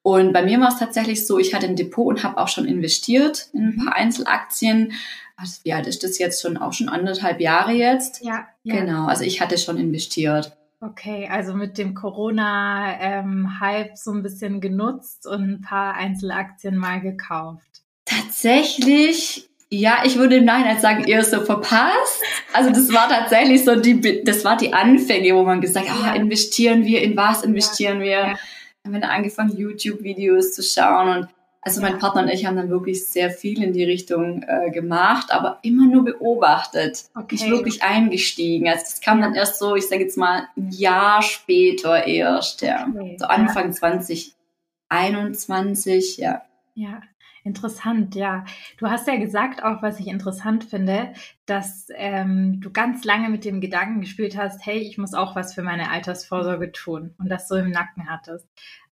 Und 0.02 0.32
bei 0.32 0.42
mir 0.42 0.60
war 0.60 0.68
es 0.68 0.80
tatsächlich 0.80 1.26
so, 1.28 1.38
ich 1.38 1.54
hatte 1.54 1.66
ein 1.66 1.76
Depot 1.76 2.08
und 2.08 2.24
habe 2.24 2.38
auch 2.38 2.48
schon 2.48 2.66
investiert 2.66 3.50
in 3.52 3.60
ein 3.60 3.76
mhm. 3.76 3.84
paar 3.84 3.94
Einzelaktien. 3.94 4.94
Also 5.36 5.60
wie 5.62 5.72
alt 5.72 5.86
ist 5.86 6.02
das 6.02 6.18
jetzt 6.18 6.42
schon? 6.42 6.56
Auch 6.56 6.72
schon 6.72 6.88
anderthalb 6.88 7.40
Jahre 7.40 7.72
jetzt. 7.72 8.24
Ja, 8.24 8.48
ja. 8.64 8.76
Genau, 8.76 9.06
also 9.06 9.22
ich 9.22 9.40
hatte 9.40 9.58
schon 9.58 9.76
investiert. 9.76 10.56
Okay, 10.80 11.26
also 11.30 11.54
mit 11.54 11.78
dem 11.78 11.94
Corona-Hype 11.94 13.86
ähm, 13.86 13.96
so 13.96 14.12
ein 14.12 14.22
bisschen 14.22 14.60
genutzt 14.60 15.26
und 15.26 15.42
ein 15.42 15.60
paar 15.62 15.94
Einzelaktien 15.94 16.76
mal 16.76 17.00
gekauft. 17.00 17.82
Tatsächlich, 18.04 19.48
ja, 19.70 20.02
ich 20.04 20.18
würde 20.18 20.36
im 20.36 20.44
Nachhinein 20.44 20.78
sagen, 20.78 21.04
eher 21.04 21.24
so 21.24 21.40
verpasst. 21.40 22.22
Also 22.52 22.70
das 22.70 22.92
war 22.92 23.08
tatsächlich 23.08 23.64
so 23.64 23.76
die, 23.76 24.22
das 24.22 24.44
war 24.44 24.58
die 24.58 24.74
Anfänge, 24.74 25.34
wo 25.34 25.44
man 25.44 25.62
gesagt 25.62 25.88
hat, 25.88 26.14
oh, 26.14 26.16
investieren 26.16 26.84
wir, 26.84 27.02
in 27.02 27.16
was 27.16 27.42
investieren 27.42 28.00
ja. 28.00 28.04
wir? 28.04 28.38
Haben 28.84 29.00
wir 29.00 29.10
angefangen, 29.10 29.56
YouTube-Videos 29.56 30.52
zu 30.52 30.62
schauen 30.62 31.08
und 31.08 31.28
also 31.66 31.80
mein 31.80 31.98
Partner 31.98 32.22
und 32.22 32.28
ich 32.28 32.46
haben 32.46 32.56
dann 32.56 32.70
wirklich 32.70 33.04
sehr 33.06 33.28
viel 33.28 33.60
in 33.60 33.72
die 33.72 33.82
Richtung 33.82 34.44
äh, 34.46 34.70
gemacht, 34.70 35.32
aber 35.32 35.58
immer 35.62 35.86
nur 35.86 36.04
beobachtet. 36.04 37.06
Okay. 37.16 37.34
Nicht 37.34 37.50
wirklich 37.50 37.82
eingestiegen. 37.82 38.68
Also 38.68 38.82
das 38.82 39.00
kam 39.00 39.20
dann 39.20 39.34
erst 39.34 39.58
so, 39.58 39.74
ich 39.74 39.88
sage 39.88 40.02
jetzt 40.02 40.16
mal, 40.16 40.46
ein 40.56 40.70
Jahr 40.70 41.22
später 41.22 42.06
erst, 42.06 42.62
ja. 42.62 42.86
Okay. 42.88 43.16
So 43.18 43.26
Anfang 43.26 43.72
ja. 43.72 43.72
2021, 44.90 46.18
ja. 46.18 46.42
Ja, 46.74 47.00
Interessant, 47.42 48.16
ja. 48.16 48.44
Du 48.76 48.90
hast 48.90 49.06
ja 49.06 49.14
gesagt, 49.16 49.62
auch 49.62 49.80
was 49.80 50.00
ich 50.00 50.08
interessant 50.08 50.64
finde, 50.64 51.12
dass 51.46 51.86
ähm, 51.94 52.60
du 52.60 52.72
ganz 52.72 53.04
lange 53.04 53.28
mit 53.28 53.44
dem 53.44 53.60
Gedanken 53.60 54.00
gespielt 54.00 54.36
hast, 54.36 54.66
hey, 54.66 54.78
ich 54.78 54.98
muss 54.98 55.14
auch 55.14 55.36
was 55.36 55.54
für 55.54 55.62
meine 55.62 55.90
Altersvorsorge 55.90 56.72
tun 56.72 57.14
und 57.18 57.28
das 57.28 57.46
so 57.46 57.54
im 57.54 57.70
Nacken 57.70 58.10
hattest. 58.10 58.48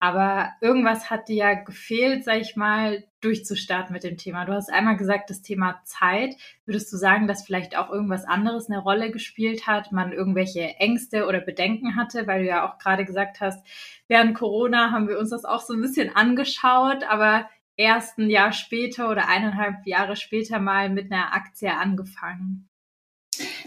Aber 0.02 0.48
irgendwas 0.62 1.10
hat 1.10 1.28
dir 1.28 1.36
ja 1.36 1.54
gefehlt, 1.54 2.24
sag 2.24 2.40
ich 2.40 2.56
mal, 2.56 3.04
durchzustarten 3.20 3.92
mit 3.92 4.02
dem 4.02 4.16
Thema. 4.16 4.46
Du 4.46 4.54
hast 4.54 4.72
einmal 4.72 4.96
gesagt, 4.96 5.28
das 5.28 5.42
Thema 5.42 5.82
Zeit. 5.84 6.36
Würdest 6.64 6.90
du 6.90 6.96
sagen, 6.96 7.28
dass 7.28 7.44
vielleicht 7.44 7.76
auch 7.76 7.90
irgendwas 7.90 8.24
anderes 8.24 8.70
eine 8.70 8.78
Rolle 8.78 9.10
gespielt 9.10 9.66
hat, 9.66 9.92
man 9.92 10.12
irgendwelche 10.12 10.62
Ängste 10.78 11.26
oder 11.26 11.40
Bedenken 11.40 11.96
hatte, 11.96 12.26
weil 12.26 12.44
du 12.44 12.48
ja 12.48 12.66
auch 12.66 12.78
gerade 12.78 13.04
gesagt 13.04 13.42
hast, 13.42 13.62
während 14.08 14.34
Corona 14.34 14.90
haben 14.90 15.06
wir 15.06 15.18
uns 15.18 15.30
das 15.30 15.44
auch 15.44 15.60
so 15.60 15.74
ein 15.74 15.82
bisschen 15.82 16.16
angeschaut, 16.16 17.04
aber 17.04 17.50
erst 17.76 18.16
ein 18.16 18.30
Jahr 18.30 18.52
später 18.52 19.10
oder 19.10 19.28
eineinhalb 19.28 19.86
Jahre 19.86 20.16
später 20.16 20.60
mal 20.60 20.88
mit 20.88 21.12
einer 21.12 21.34
Aktie 21.34 21.70
angefangen. 21.70 22.69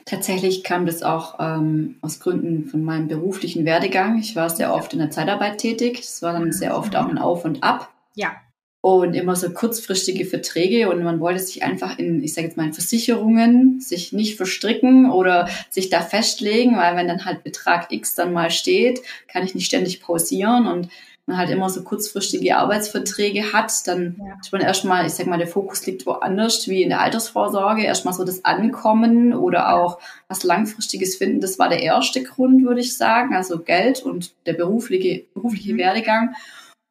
Tatsächlich 0.06 0.64
kam 0.64 0.86
das 0.86 1.02
auch 1.02 1.36
ähm, 1.40 1.96
aus 2.02 2.20
Gründen 2.20 2.66
von 2.66 2.84
meinem 2.84 3.08
beruflichen 3.08 3.66
Werdegang. 3.66 4.20
Ich 4.20 4.36
war 4.36 4.50
sehr 4.50 4.74
oft 4.74 4.94
in 4.94 5.00
der 5.00 5.12
Zeitarbeit 5.12 5.60
tätig. 5.60 5.98
Das 5.98 6.22
war 6.22 6.34
dann 6.34 6.52
sehr 6.52 6.78
oft 6.78 6.96
auch 6.96 7.08
ein 7.08 7.18
Auf 7.18 7.46
und 7.46 7.64
Ab. 7.64 7.90
Ja. 8.16 8.36
Und 8.82 9.14
immer 9.14 9.38
so 9.38 9.50
kurzfristige 9.50 10.26
Verträge 10.26 10.90
und 10.90 11.04
man 11.04 11.22
wollte 11.22 11.40
sich 11.40 11.64
einfach 11.64 11.98
in, 11.98 12.22
ich 12.22 12.34
sage 12.34 12.48
jetzt 12.48 12.58
mal, 12.58 12.66
in 12.66 12.74
Versicherungen 12.74 13.80
sich 13.80 14.12
nicht 14.12 14.36
verstricken 14.36 15.10
oder 15.10 15.48
sich 15.70 15.90
da 15.90 16.02
festlegen, 16.02 16.76
weil 16.76 16.98
wenn 16.98 17.08
dann 17.08 17.24
halt 17.24 17.46
Betrag 17.46 17.94
X 17.94 18.16
dann 18.16 18.34
mal 18.34 18.52
steht, 18.52 19.02
kann 19.30 19.46
ich 19.46 19.56
nicht 19.56 19.68
ständig 19.68 20.02
pausieren 20.02 20.68
und 20.68 20.90
man 21.26 21.38
halt 21.38 21.50
immer 21.50 21.70
so 21.70 21.84
kurzfristige 21.84 22.58
Arbeitsverträge 22.58 23.54
hat, 23.54 23.72
dann 23.88 24.18
ja. 24.20 24.36
ist 24.42 24.52
man 24.52 24.62
erstmal, 24.62 25.06
ich 25.06 25.14
sag 25.14 25.28
mal, 25.28 25.38
der 25.38 25.48
Fokus 25.48 25.86
liegt 25.86 26.06
woanders, 26.06 26.68
wie 26.68 26.84
in 26.84 26.90
der 26.90 27.00
Altersvorsorge, 27.00 27.84
erstmal 27.84 28.14
so 28.14 28.26
das 28.26 28.44
Ankommen 28.44 29.34
oder 29.34 29.74
auch 29.74 30.00
was 30.28 30.44
Langfristiges 30.44 31.16
finden. 31.16 31.40
Das 31.40 31.58
war 31.60 31.70
der 31.70 31.82
erste 31.82 32.24
Grund, 32.24 32.66
würde 32.66 32.82
ich 32.82 32.98
sagen, 32.98 33.36
also 33.36 33.60
Geld 33.60 34.02
und 34.02 34.34
der 34.46 34.54
berufliche, 34.54 35.26
berufliche 35.34 35.74
mhm. 35.74 35.78
Werdegang. 35.78 36.36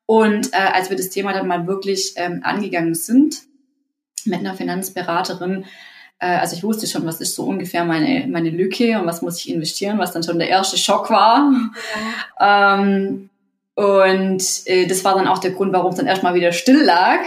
Und 0.07 0.53
äh, 0.53 0.73
als 0.73 0.89
wir 0.89 0.97
das 0.97 1.11
Thema 1.11 1.33
dann 1.33 1.47
mal 1.47 1.67
wirklich 1.67 2.15
ähm, 2.17 2.41
angegangen 2.43 2.95
sind 2.95 3.43
mit 4.25 4.41
einer 4.41 4.55
Finanzberaterin, 4.55 5.67
äh, 6.19 6.39
also 6.39 6.57
ich 6.57 6.65
wusste 6.65 6.87
schon, 6.87 7.05
was 7.05 7.21
ist 7.21 7.35
so 7.35 7.45
ungefähr 7.45 7.85
meine, 7.85 8.27
meine 8.29 8.51
Lücke 8.51 8.99
und 8.99 9.07
was 9.07 9.21
muss 9.21 9.39
ich 9.39 9.51
investieren, 9.51 9.99
was 9.99 10.12
dann 10.12 10.23
schon 10.23 10.39
der 10.39 10.49
erste 10.49 10.79
Schock 10.79 11.11
war. 11.11 11.53
Ja. 12.41 12.79
Ähm, 12.79 13.29
und 13.75 14.43
äh, 14.67 14.87
das 14.87 15.05
war 15.05 15.14
dann 15.14 15.29
auch 15.29 15.38
der 15.38 15.52
Grund, 15.52 15.73
warum 15.73 15.91
es 15.91 15.97
dann 15.97 16.07
erstmal 16.07 16.35
wieder 16.35 16.52
still 16.52 16.83
lag, 16.83 17.21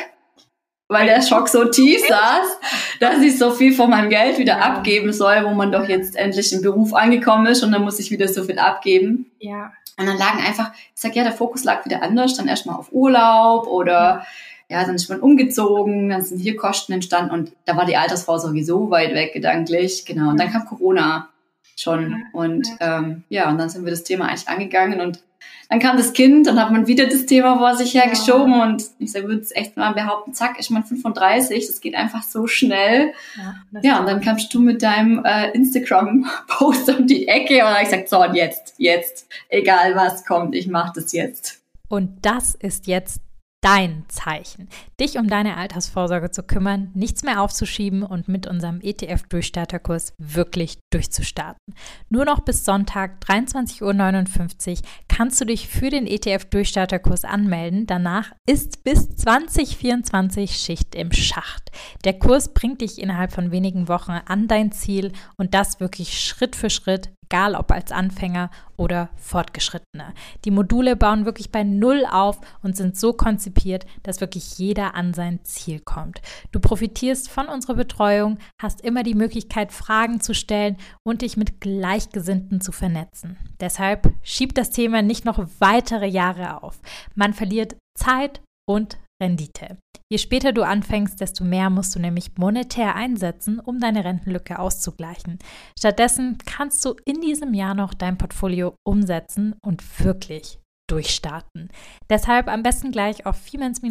weil 0.87 1.07
der 1.07 1.21
Schock 1.21 1.49
so 1.49 1.65
tief 1.65 2.01
saß, 2.07 2.59
dass 2.99 3.21
ich 3.21 3.37
so 3.37 3.51
viel 3.51 3.73
von 3.73 3.89
meinem 3.89 4.09
Geld 4.09 4.37
wieder 4.37 4.57
ja. 4.57 4.61
abgeben 4.61 5.11
soll, 5.11 5.43
wo 5.45 5.51
man 5.51 5.71
doch 5.71 5.87
jetzt 5.87 6.15
endlich 6.15 6.53
im 6.53 6.61
Beruf 6.61 6.93
angekommen 6.93 7.47
ist 7.47 7.63
und 7.63 7.71
dann 7.71 7.83
muss 7.83 7.99
ich 7.99 8.11
wieder 8.11 8.27
so 8.27 8.43
viel 8.43 8.59
abgeben. 8.59 9.31
Ja. 9.39 9.71
Und 9.97 10.07
dann 10.07 10.17
lagen 10.17 10.39
einfach, 10.45 10.71
ich 10.73 11.01
sag 11.01 11.15
ja, 11.15 11.23
der 11.23 11.31
Fokus 11.31 11.63
lag 11.63 11.85
wieder 11.85 12.03
anders, 12.03 12.35
dann 12.35 12.47
erstmal 12.47 12.75
auf 12.75 12.91
Urlaub 12.91 13.65
oder 13.67 14.25
ja, 14.67 14.83
dann 14.83 14.95
ist 14.95 15.09
man 15.09 15.19
umgezogen, 15.19 16.09
dann 16.09 16.23
sind 16.23 16.39
hier 16.39 16.55
Kosten 16.55 16.93
entstanden 16.93 17.31
und 17.31 17.51
da 17.65 17.77
war 17.77 17.85
die 17.85 17.97
Altersvorsorge 17.97 18.65
so 18.65 18.89
weit 18.89 19.13
weg 19.13 19.33
gedanklich, 19.33 20.05
genau. 20.05 20.29
Und 20.29 20.39
dann 20.39 20.51
kam 20.51 20.65
Corona. 20.65 21.29
schon. 21.77 22.23
Und 22.33 22.67
ähm, 22.79 23.23
ja, 23.29 23.49
und 23.49 23.57
dann 23.57 23.69
sind 23.69 23.85
wir 23.85 23.91
das 23.91 24.03
Thema 24.03 24.27
eigentlich 24.27 24.47
angegangen 24.47 25.01
und 25.01 25.23
dann 25.69 25.79
kam 25.79 25.97
das 25.97 26.13
Kind, 26.13 26.47
dann 26.47 26.59
hat 26.59 26.71
man 26.71 26.87
wieder 26.87 27.07
das 27.07 27.25
Thema 27.25 27.57
vor 27.57 27.75
sich 27.75 27.93
hergeschoben 27.95 28.53
ja. 28.53 28.63
und 28.63 28.83
ich 28.99 29.13
würde 29.13 29.39
es 29.39 29.55
echt 29.55 29.77
mal 29.77 29.93
behaupten, 29.93 30.33
zack, 30.33 30.59
ist 30.59 30.69
man 30.69 30.83
35, 30.83 31.65
das 31.65 31.81
geht 31.81 31.95
einfach 31.95 32.23
so 32.23 32.45
schnell. 32.45 33.13
Ja, 33.35 33.81
ja 33.81 33.99
und 33.99 34.05
dann 34.07 34.21
kamst 34.21 34.53
du 34.53 34.59
mit 34.59 34.83
deinem 34.83 35.23
äh, 35.25 35.51
Instagram-Post 35.51 36.89
um 36.97 37.07
die 37.07 37.27
Ecke 37.27 37.55
und 37.55 37.61
dann 37.61 37.73
habe 37.73 37.83
ich 37.83 37.89
gesagt, 37.89 38.09
so 38.09 38.21
und 38.21 38.35
jetzt, 38.35 38.75
jetzt, 38.77 39.27
egal 39.49 39.95
was 39.95 40.23
kommt, 40.25 40.55
ich 40.55 40.67
mache 40.67 40.93
das 40.95 41.11
jetzt. 41.13 41.61
Und 41.87 42.25
das 42.25 42.55
ist 42.55 42.87
jetzt 42.87 43.21
dein 43.61 44.05
Zeichen, 44.09 44.69
dich 44.99 45.17
um 45.17 45.27
deine 45.27 45.57
Altersvorsorge 45.57 46.29
zu 46.29 46.43
kümmern, 46.43 46.91
nichts 46.93 47.23
mehr 47.23 47.41
aufzuschieben 47.41 48.03
und 48.03 48.27
mit 48.27 48.45
unserem 48.45 48.79
ETF-Durchstarterkurs 48.79 50.13
wirklich 50.19 50.77
durchzustarten. 50.91 51.73
Nur 52.09 52.25
noch 52.25 52.41
bis 52.41 52.63
Sonntag 52.63 53.23
23.59 53.25 54.71
Uhr 54.71 54.77
kannst 55.07 55.41
du 55.41 55.45
dich 55.45 55.67
für 55.67 55.89
den 55.89 56.05
ETF-Durchstarterkurs 56.05 57.25
anmelden. 57.25 57.87
Danach 57.87 58.31
ist 58.47 58.83
bis 58.83 59.09
2024 59.15 60.57
Schicht 60.57 60.93
im 60.93 61.11
Schacht. 61.11 61.71
Der 62.03 62.13
Kurs 62.13 62.53
bringt 62.53 62.81
dich 62.81 63.01
innerhalb 63.01 63.31
von 63.31 63.51
wenigen 63.51 63.87
Wochen 63.87 64.11
an 64.11 64.47
dein 64.47 64.71
Ziel 64.71 65.11
und 65.37 65.55
das 65.55 65.79
wirklich 65.79 66.19
Schritt 66.19 66.55
für 66.55 66.69
Schritt 66.69 67.09
egal 67.25 67.55
ob 67.55 67.71
als 67.71 67.91
Anfänger 67.91 68.49
oder 68.77 69.09
Fortgeschrittener. 69.15 70.13
Die 70.43 70.51
Module 70.51 70.95
bauen 70.95 71.25
wirklich 71.25 71.51
bei 71.51 71.63
Null 71.63 72.05
auf 72.09 72.39
und 72.61 72.75
sind 72.75 72.97
so 72.97 73.13
konzipiert, 73.13 73.85
dass 74.03 74.21
wirklich 74.21 74.57
jeder 74.57 74.95
an 74.95 75.13
sein 75.13 75.39
Ziel 75.43 75.79
kommt. 75.79 76.21
Du 76.51 76.59
profitierst 76.59 77.29
von 77.29 77.47
unserer 77.47 77.75
Betreuung, 77.75 78.37
hast 78.61 78.81
immer 78.81 79.03
die 79.03 79.15
Möglichkeit, 79.15 79.71
Fragen 79.71 80.21
zu 80.21 80.33
stellen 80.33 80.77
und 81.03 81.21
dich 81.21 81.37
mit 81.37 81.61
Gleichgesinnten 81.61 82.61
zu 82.61 82.71
vernetzen. 82.71 83.37
Deshalb 83.59 84.13
schieb 84.23 84.53
das 84.55 84.69
Thema 84.71 85.01
nicht 85.01 85.25
noch 85.25 85.45
weitere 85.59 86.07
Jahre 86.07 86.63
auf. 86.63 86.79
Man 87.15 87.33
verliert 87.33 87.75
Zeit 87.97 88.41
und 88.67 88.97
Rendite. 89.25 89.77
Je 90.11 90.19
später 90.19 90.53
du 90.53 90.61
anfängst, 90.61 91.19
desto 91.19 91.43
mehr 91.43 91.71
musst 91.71 91.95
du 91.95 91.99
nämlich 91.99 92.37
monetär 92.37 92.95
einsetzen, 92.95 93.59
um 93.59 93.79
deine 93.79 94.05
Rentenlücke 94.05 94.59
auszugleichen. 94.59 95.39
Stattdessen 95.77 96.37
kannst 96.45 96.85
du 96.85 96.95
in 97.05 97.21
diesem 97.21 97.55
Jahr 97.55 97.73
noch 97.73 97.95
dein 97.95 98.17
Portfolio 98.17 98.75
umsetzen 98.85 99.55
und 99.65 99.83
wirklich 99.99 100.59
durchstarten. 100.87 101.69
Deshalb 102.07 102.47
am 102.47 102.61
besten 102.61 102.91
gleich 102.91 103.25
auf 103.25 103.37
finanzende 103.37 103.89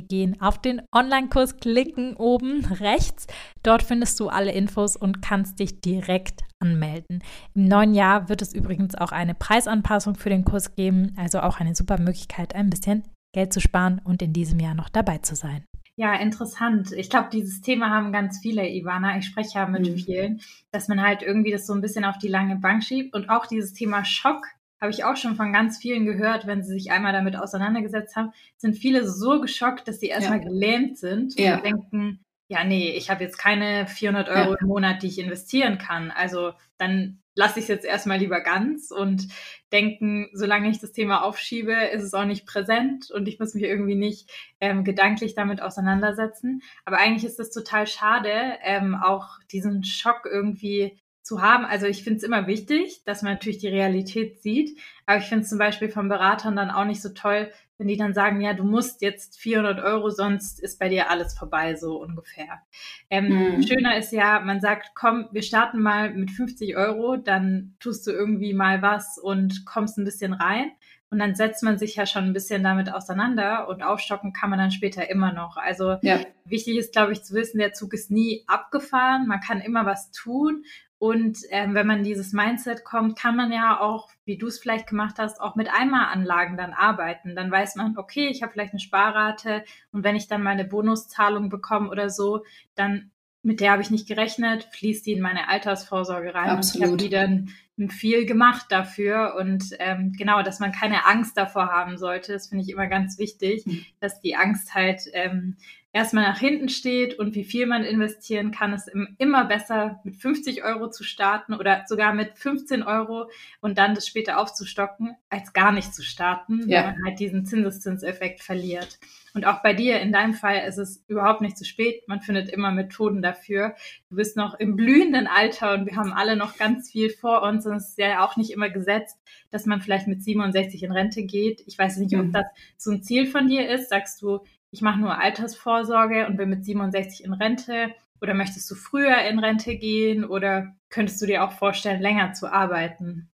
gehen, 0.00 0.40
auf 0.40 0.58
den 0.58 0.80
Online-Kurs 0.94 1.58
klicken 1.58 2.16
oben 2.16 2.64
rechts. 2.64 3.26
Dort 3.62 3.82
findest 3.82 4.18
du 4.18 4.30
alle 4.30 4.52
Infos 4.52 4.96
und 4.96 5.20
kannst 5.20 5.58
dich 5.58 5.82
direkt 5.82 6.44
anmelden. 6.58 7.22
Im 7.54 7.68
neuen 7.68 7.92
Jahr 7.94 8.30
wird 8.30 8.40
es 8.40 8.54
übrigens 8.54 8.94
auch 8.94 9.12
eine 9.12 9.34
Preisanpassung 9.34 10.14
für 10.14 10.30
den 10.30 10.46
Kurs 10.46 10.74
geben, 10.74 11.12
also 11.18 11.40
auch 11.40 11.60
eine 11.60 11.74
super 11.74 11.98
Möglichkeit, 11.98 12.54
ein 12.54 12.70
bisschen 12.70 13.02
Geld 13.32 13.52
zu 13.52 13.60
sparen 13.60 14.00
und 14.04 14.22
in 14.22 14.32
diesem 14.32 14.60
Jahr 14.60 14.74
noch 14.74 14.88
dabei 14.88 15.18
zu 15.18 15.34
sein. 15.34 15.64
Ja, 15.96 16.14
interessant. 16.14 16.92
Ich 16.92 17.10
glaube, 17.10 17.28
dieses 17.30 17.60
Thema 17.60 17.90
haben 17.90 18.12
ganz 18.12 18.38
viele, 18.40 18.68
Ivana. 18.68 19.18
Ich 19.18 19.26
spreche 19.26 19.58
ja 19.58 19.66
mit 19.66 19.86
mhm. 19.88 19.96
vielen, 19.98 20.40
dass 20.70 20.88
man 20.88 21.02
halt 21.02 21.22
irgendwie 21.22 21.50
das 21.50 21.66
so 21.66 21.74
ein 21.74 21.82
bisschen 21.82 22.04
auf 22.04 22.18
die 22.18 22.28
lange 22.28 22.56
Bank 22.56 22.82
schiebt. 22.82 23.14
Und 23.14 23.28
auch 23.28 23.46
dieses 23.46 23.74
Thema 23.74 24.04
Schock 24.04 24.46
habe 24.80 24.90
ich 24.90 25.04
auch 25.04 25.16
schon 25.16 25.36
von 25.36 25.52
ganz 25.52 25.78
vielen 25.78 26.06
gehört, 26.06 26.46
wenn 26.46 26.64
sie 26.64 26.72
sich 26.72 26.90
einmal 26.90 27.12
damit 27.12 27.36
auseinandergesetzt 27.36 28.16
haben, 28.16 28.32
sind 28.56 28.74
viele 28.74 29.08
so 29.08 29.40
geschockt, 29.40 29.86
dass 29.86 30.00
sie 30.00 30.08
erstmal 30.08 30.38
ja. 30.38 30.44
gelähmt 30.44 30.98
sind 30.98 31.38
ja. 31.38 31.56
und 31.56 31.64
denken, 31.64 32.24
ja, 32.48 32.64
nee, 32.64 32.90
ich 32.90 33.08
habe 33.08 33.22
jetzt 33.22 33.38
keine 33.38 33.86
400 33.86 34.28
Euro 34.28 34.52
ja. 34.52 34.58
im 34.60 34.66
Monat, 34.66 35.02
die 35.02 35.06
ich 35.06 35.18
investieren 35.18 35.78
kann. 35.78 36.10
Also 36.10 36.52
dann 36.78 37.21
lasse 37.34 37.58
ich 37.58 37.64
es 37.64 37.68
jetzt 37.68 37.84
erstmal 37.84 38.18
lieber 38.18 38.40
ganz 38.40 38.90
und 38.90 39.28
denken, 39.72 40.28
solange 40.32 40.68
ich 40.68 40.80
das 40.80 40.92
Thema 40.92 41.24
aufschiebe, 41.24 41.72
ist 41.72 42.02
es 42.02 42.14
auch 42.14 42.24
nicht 42.24 42.46
präsent 42.46 43.10
und 43.10 43.26
ich 43.26 43.38
muss 43.38 43.54
mich 43.54 43.64
irgendwie 43.64 43.94
nicht 43.94 44.30
ähm, 44.60 44.84
gedanklich 44.84 45.34
damit 45.34 45.62
auseinandersetzen. 45.62 46.62
Aber 46.84 46.98
eigentlich 46.98 47.24
ist 47.24 47.40
es 47.40 47.50
total 47.50 47.86
schade, 47.86 48.58
ähm, 48.62 48.94
auch 48.94 49.38
diesen 49.50 49.84
Schock 49.84 50.28
irgendwie 50.30 50.98
zu 51.22 51.40
haben. 51.40 51.64
Also 51.64 51.86
ich 51.86 52.04
finde 52.04 52.18
es 52.18 52.24
immer 52.24 52.46
wichtig, 52.46 53.04
dass 53.04 53.22
man 53.22 53.34
natürlich 53.34 53.58
die 53.58 53.68
Realität 53.68 54.42
sieht, 54.42 54.78
aber 55.06 55.18
ich 55.18 55.26
finde 55.26 55.44
es 55.44 55.50
zum 55.50 55.58
Beispiel 55.58 55.88
von 55.88 56.08
Beratern 56.08 56.56
dann 56.56 56.70
auch 56.70 56.84
nicht 56.84 57.00
so 57.00 57.10
toll, 57.10 57.50
wenn 57.82 57.88
die 57.88 57.96
dann 57.96 58.14
sagen, 58.14 58.40
ja, 58.40 58.54
du 58.54 58.62
musst 58.62 59.02
jetzt 59.02 59.40
400 59.40 59.80
Euro, 59.80 60.08
sonst 60.08 60.60
ist 60.60 60.78
bei 60.78 60.88
dir 60.88 61.10
alles 61.10 61.34
vorbei, 61.34 61.74
so 61.74 62.00
ungefähr. 62.00 62.62
Ähm, 63.10 63.56
mhm. 63.56 63.62
Schöner 63.66 63.98
ist 63.98 64.12
ja, 64.12 64.38
man 64.38 64.60
sagt, 64.60 64.92
komm, 64.94 65.26
wir 65.32 65.42
starten 65.42 65.82
mal 65.82 66.14
mit 66.14 66.30
50 66.30 66.76
Euro, 66.76 67.16
dann 67.16 67.74
tust 67.80 68.06
du 68.06 68.12
irgendwie 68.12 68.54
mal 68.54 68.82
was 68.82 69.18
und 69.18 69.64
kommst 69.66 69.98
ein 69.98 70.04
bisschen 70.04 70.32
rein. 70.32 70.70
Und 71.10 71.18
dann 71.18 71.34
setzt 71.34 71.64
man 71.64 71.76
sich 71.76 71.96
ja 71.96 72.06
schon 72.06 72.22
ein 72.22 72.32
bisschen 72.32 72.62
damit 72.62 72.94
auseinander 72.94 73.66
und 73.68 73.82
aufstocken 73.82 74.32
kann 74.32 74.48
man 74.48 74.60
dann 74.60 74.70
später 74.70 75.10
immer 75.10 75.32
noch. 75.32 75.56
Also 75.56 75.96
ja. 76.02 76.20
wichtig 76.44 76.76
ist, 76.76 76.92
glaube 76.92 77.12
ich, 77.12 77.24
zu 77.24 77.34
wissen, 77.34 77.58
der 77.58 77.72
Zug 77.72 77.94
ist 77.94 78.12
nie 78.12 78.44
abgefahren. 78.46 79.26
Man 79.26 79.40
kann 79.40 79.60
immer 79.60 79.86
was 79.86 80.12
tun 80.12 80.62
und 81.02 81.38
ähm, 81.50 81.74
wenn 81.74 81.88
man 81.88 82.04
dieses 82.04 82.32
Mindset 82.32 82.84
kommt, 82.84 83.18
kann 83.18 83.34
man 83.34 83.50
ja 83.50 83.80
auch, 83.80 84.08
wie 84.24 84.38
du 84.38 84.46
es 84.46 84.60
vielleicht 84.60 84.86
gemacht 84.86 85.16
hast, 85.18 85.40
auch 85.40 85.56
mit 85.56 85.68
Einmalanlagen 85.68 86.56
dann 86.56 86.72
arbeiten. 86.72 87.34
Dann 87.34 87.50
weiß 87.50 87.74
man, 87.74 87.98
okay, 87.98 88.28
ich 88.28 88.40
habe 88.40 88.52
vielleicht 88.52 88.72
eine 88.72 88.78
Sparrate 88.78 89.64
und 89.90 90.04
wenn 90.04 90.14
ich 90.14 90.28
dann 90.28 90.44
meine 90.44 90.64
Bonuszahlung 90.64 91.48
bekomme 91.48 91.90
oder 91.90 92.08
so, 92.08 92.44
dann 92.76 93.10
mit 93.42 93.58
der 93.58 93.72
habe 93.72 93.82
ich 93.82 93.90
nicht 93.90 94.06
gerechnet, 94.06 94.68
fließt 94.70 95.04
die 95.04 95.14
in 95.14 95.22
meine 95.22 95.48
Altersvorsorge 95.48 96.36
rein 96.36 96.50
Absolut. 96.50 96.90
und 96.90 97.02
ich 97.02 97.12
habe 97.18 97.26
wieder 97.26 97.48
ein, 97.78 97.90
viel 97.90 98.24
gemacht 98.24 98.66
dafür 98.68 99.34
und 99.40 99.64
ähm, 99.80 100.12
genau, 100.16 100.44
dass 100.44 100.60
man 100.60 100.70
keine 100.70 101.04
Angst 101.04 101.36
davor 101.36 101.66
haben 101.66 101.98
sollte, 101.98 102.32
das 102.32 102.46
finde 102.46 102.62
ich 102.62 102.70
immer 102.70 102.86
ganz 102.86 103.18
wichtig, 103.18 103.66
mhm. 103.66 103.84
dass 103.98 104.20
die 104.20 104.36
Angst 104.36 104.72
halt 104.76 105.00
ähm, 105.14 105.56
erstmal 105.92 106.24
nach 106.24 106.38
hinten 106.38 106.68
steht 106.68 107.18
und 107.18 107.34
wie 107.34 107.44
viel 107.44 107.66
man 107.66 107.84
investieren 107.84 108.50
kann, 108.50 108.72
ist 108.72 108.90
immer 109.18 109.44
besser 109.44 110.00
mit 110.04 110.16
50 110.16 110.64
Euro 110.64 110.90
zu 110.90 111.04
starten 111.04 111.54
oder 111.54 111.84
sogar 111.86 112.14
mit 112.14 112.38
15 112.38 112.82
Euro 112.82 113.30
und 113.60 113.78
dann 113.78 113.94
das 113.94 114.06
später 114.06 114.38
aufzustocken, 114.38 115.16
als 115.28 115.52
gar 115.52 115.70
nicht 115.70 115.94
zu 115.94 116.02
starten, 116.02 116.68
ja. 116.68 116.84
weil 116.84 116.92
man 116.92 117.04
halt 117.06 117.20
diesen 117.20 117.44
Zinseszinseffekt 117.44 118.42
verliert. 118.42 118.98
Und 119.34 119.46
auch 119.46 119.62
bei 119.62 119.72
dir, 119.72 120.00
in 120.00 120.12
deinem 120.12 120.34
Fall, 120.34 120.66
ist 120.68 120.76
es 120.76 121.02
überhaupt 121.08 121.40
nicht 121.40 121.56
zu 121.56 121.64
spät. 121.64 122.06
Man 122.06 122.20
findet 122.20 122.50
immer 122.50 122.70
Methoden 122.70 123.22
dafür. 123.22 123.74
Du 124.10 124.16
bist 124.16 124.36
noch 124.36 124.54
im 124.54 124.76
blühenden 124.76 125.26
Alter 125.26 125.72
und 125.72 125.86
wir 125.86 125.96
haben 125.96 126.12
alle 126.12 126.36
noch 126.36 126.58
ganz 126.58 126.90
viel 126.90 127.08
vor 127.08 127.42
uns. 127.42 127.66
Und 127.66 127.76
es 127.76 127.90
ist 127.90 127.98
ja 127.98 128.24
auch 128.24 128.36
nicht 128.36 128.50
immer 128.50 128.68
gesetzt, 128.68 129.16
dass 129.50 129.64
man 129.64 129.80
vielleicht 129.80 130.06
mit 130.06 130.22
67 130.22 130.82
in 130.82 130.92
Rente 130.92 131.22
geht. 131.22 131.62
Ich 131.66 131.78
weiß 131.78 131.96
nicht, 131.96 132.14
ob 132.14 132.26
mhm. 132.26 132.32
das 132.32 132.44
so 132.76 132.90
ein 132.90 133.02
Ziel 133.02 133.26
von 133.26 133.48
dir 133.48 133.70
ist. 133.70 133.88
Sagst 133.88 134.20
du, 134.20 134.40
ich 134.72 134.80
mache 134.80 134.98
nur 134.98 135.18
Altersvorsorge 135.18 136.26
und 136.26 136.38
bin 136.38 136.48
mit 136.48 136.64
67 136.64 137.24
in 137.24 137.34
Rente? 137.34 137.94
Oder 138.20 138.34
möchtest 138.34 138.70
du 138.70 138.74
früher 138.74 139.18
in 139.28 139.38
Rente 139.38 139.76
gehen? 139.76 140.24
Oder 140.24 140.74
könntest 140.88 141.20
du 141.20 141.26
dir 141.26 141.44
auch 141.44 141.52
vorstellen, 141.52 142.00
länger 142.00 142.32
zu 142.32 142.50
arbeiten? 142.50 143.28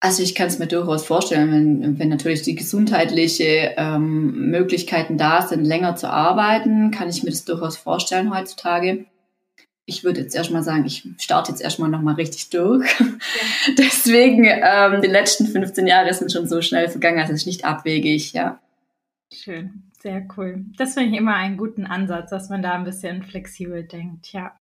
Also 0.00 0.22
ich 0.22 0.34
kann 0.34 0.48
es 0.48 0.58
mir 0.58 0.66
durchaus 0.66 1.04
vorstellen, 1.04 1.52
wenn, 1.52 1.98
wenn 1.98 2.08
natürlich 2.08 2.42
die 2.42 2.54
gesundheitliche 2.54 3.74
ähm, 3.76 4.50
Möglichkeiten 4.50 5.16
da 5.16 5.42
sind, 5.42 5.64
länger 5.64 5.96
zu 5.96 6.08
arbeiten, 6.08 6.90
kann 6.90 7.08
ich 7.08 7.22
mir 7.22 7.30
das 7.30 7.44
durchaus 7.44 7.76
vorstellen 7.76 8.34
heutzutage. 8.34 9.06
Ich 9.86 10.04
würde 10.04 10.20
jetzt 10.20 10.36
erstmal 10.36 10.62
sagen, 10.62 10.84
ich 10.86 11.08
starte 11.18 11.50
jetzt 11.50 11.62
erstmal 11.62 11.88
nochmal 11.88 12.14
richtig 12.14 12.50
durch. 12.50 12.88
Ja. 13.00 13.06
Deswegen, 13.78 14.44
ähm, 14.44 15.02
die 15.02 15.08
letzten 15.08 15.46
15 15.46 15.86
Jahre 15.86 16.12
sind 16.14 16.30
schon 16.30 16.46
so 16.46 16.62
schnell 16.62 16.88
vergangen, 16.88 17.18
also 17.18 17.32
es 17.32 17.40
ist 17.40 17.46
nicht 17.46 17.64
abwegig, 17.64 18.32
ja. 18.32 18.60
Schön, 19.32 19.90
sehr 20.00 20.26
cool. 20.36 20.64
Das 20.76 20.94
finde 20.94 21.10
ich 21.10 21.16
immer 21.18 21.34
einen 21.34 21.58
guten 21.58 21.86
Ansatz, 21.86 22.30
dass 22.30 22.48
man 22.48 22.62
da 22.62 22.72
ein 22.72 22.84
bisschen 22.84 23.22
flexibel 23.22 23.84
denkt, 23.84 24.32
ja. 24.32 24.58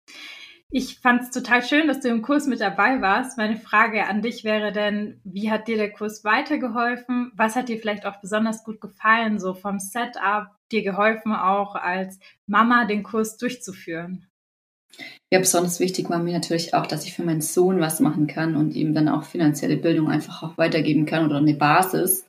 Ich 0.71 0.99
fand 0.99 1.21
es 1.21 1.31
total 1.31 1.63
schön, 1.63 1.87
dass 1.87 1.99
du 1.99 2.09
im 2.09 2.23
Kurs 2.23 2.47
mit 2.47 2.59
dabei 2.59 2.99
warst. 2.99 3.37
Meine 3.37 3.55
Frage 3.55 4.07
an 4.07 4.23
dich 4.23 4.43
wäre 4.43 4.71
denn, 4.71 5.21
wie 5.23 5.51
hat 5.51 5.67
dir 5.67 5.77
der 5.77 5.93
Kurs 5.93 6.23
weitergeholfen? 6.23 7.31
Was 7.35 7.55
hat 7.55 7.69
dir 7.69 7.77
vielleicht 7.77 8.05
auch 8.05 8.19
besonders 8.19 8.63
gut 8.63 8.81
gefallen, 8.81 9.39
so 9.39 9.53
vom 9.53 9.79
Setup, 9.79 10.47
dir 10.71 10.81
geholfen, 10.81 11.33
auch 11.33 11.75
als 11.75 12.19
Mama 12.47 12.85
den 12.85 13.03
Kurs 13.03 13.37
durchzuführen? 13.37 14.27
Ja, 15.31 15.39
besonders 15.39 15.79
wichtig 15.79 16.09
war 16.09 16.19
mir 16.19 16.33
natürlich 16.33 16.73
auch, 16.73 16.87
dass 16.87 17.05
ich 17.05 17.13
für 17.13 17.23
meinen 17.23 17.41
Sohn 17.41 17.79
was 17.79 17.99
machen 17.99 18.27
kann 18.27 18.55
und 18.55 18.75
ihm 18.75 18.93
dann 18.93 19.09
auch 19.09 19.23
finanzielle 19.23 19.77
Bildung 19.77 20.09
einfach 20.09 20.43
auch 20.43 20.57
weitergeben 20.57 21.05
kann 21.05 21.25
oder 21.25 21.37
eine 21.37 21.53
Basis 21.53 22.25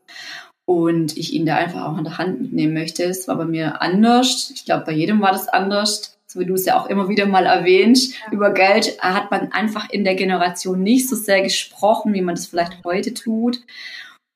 und 0.67 1.17
ich 1.17 1.33
ihn 1.33 1.47
da 1.47 1.57
einfach 1.57 1.85
auch 1.85 1.97
an 1.97 2.05
der 2.05 2.19
Hand 2.19 2.41
mitnehmen 2.41 2.75
möchte. 2.75 3.05
Es 3.05 3.27
war 3.29 3.37
bei 3.37 3.47
mir 3.47 3.81
anders. 3.81 4.51
Ich 4.55 4.65
glaube, 4.65 4.85
bei 4.85 4.93
jedem 4.93 5.21
war 5.23 5.33
das 5.33 5.49
anders. 5.49 6.19
So 6.27 6.41
wie 6.41 6.45
du 6.45 6.55
es 6.55 6.67
ja 6.67 6.79
auch 6.79 6.87
immer 6.87 7.09
wieder 7.09 7.25
mal 7.27 7.47
erwähnst. 7.47 8.15
Über 8.33 8.53
Geld 8.53 9.01
hat 9.01 9.31
man 9.31 9.53
einfach 9.53 9.89
in 9.89 10.05
der 10.05 10.17
Generation 10.17 10.83
nicht 10.83 11.09
so 11.09 11.15
sehr 11.15 11.41
gesprochen, 11.41 12.13
wie 12.13 12.21
man 12.21 12.35
das 12.35 12.47
vielleicht 12.47 12.85
heute 12.85 13.15
tut. 13.15 13.61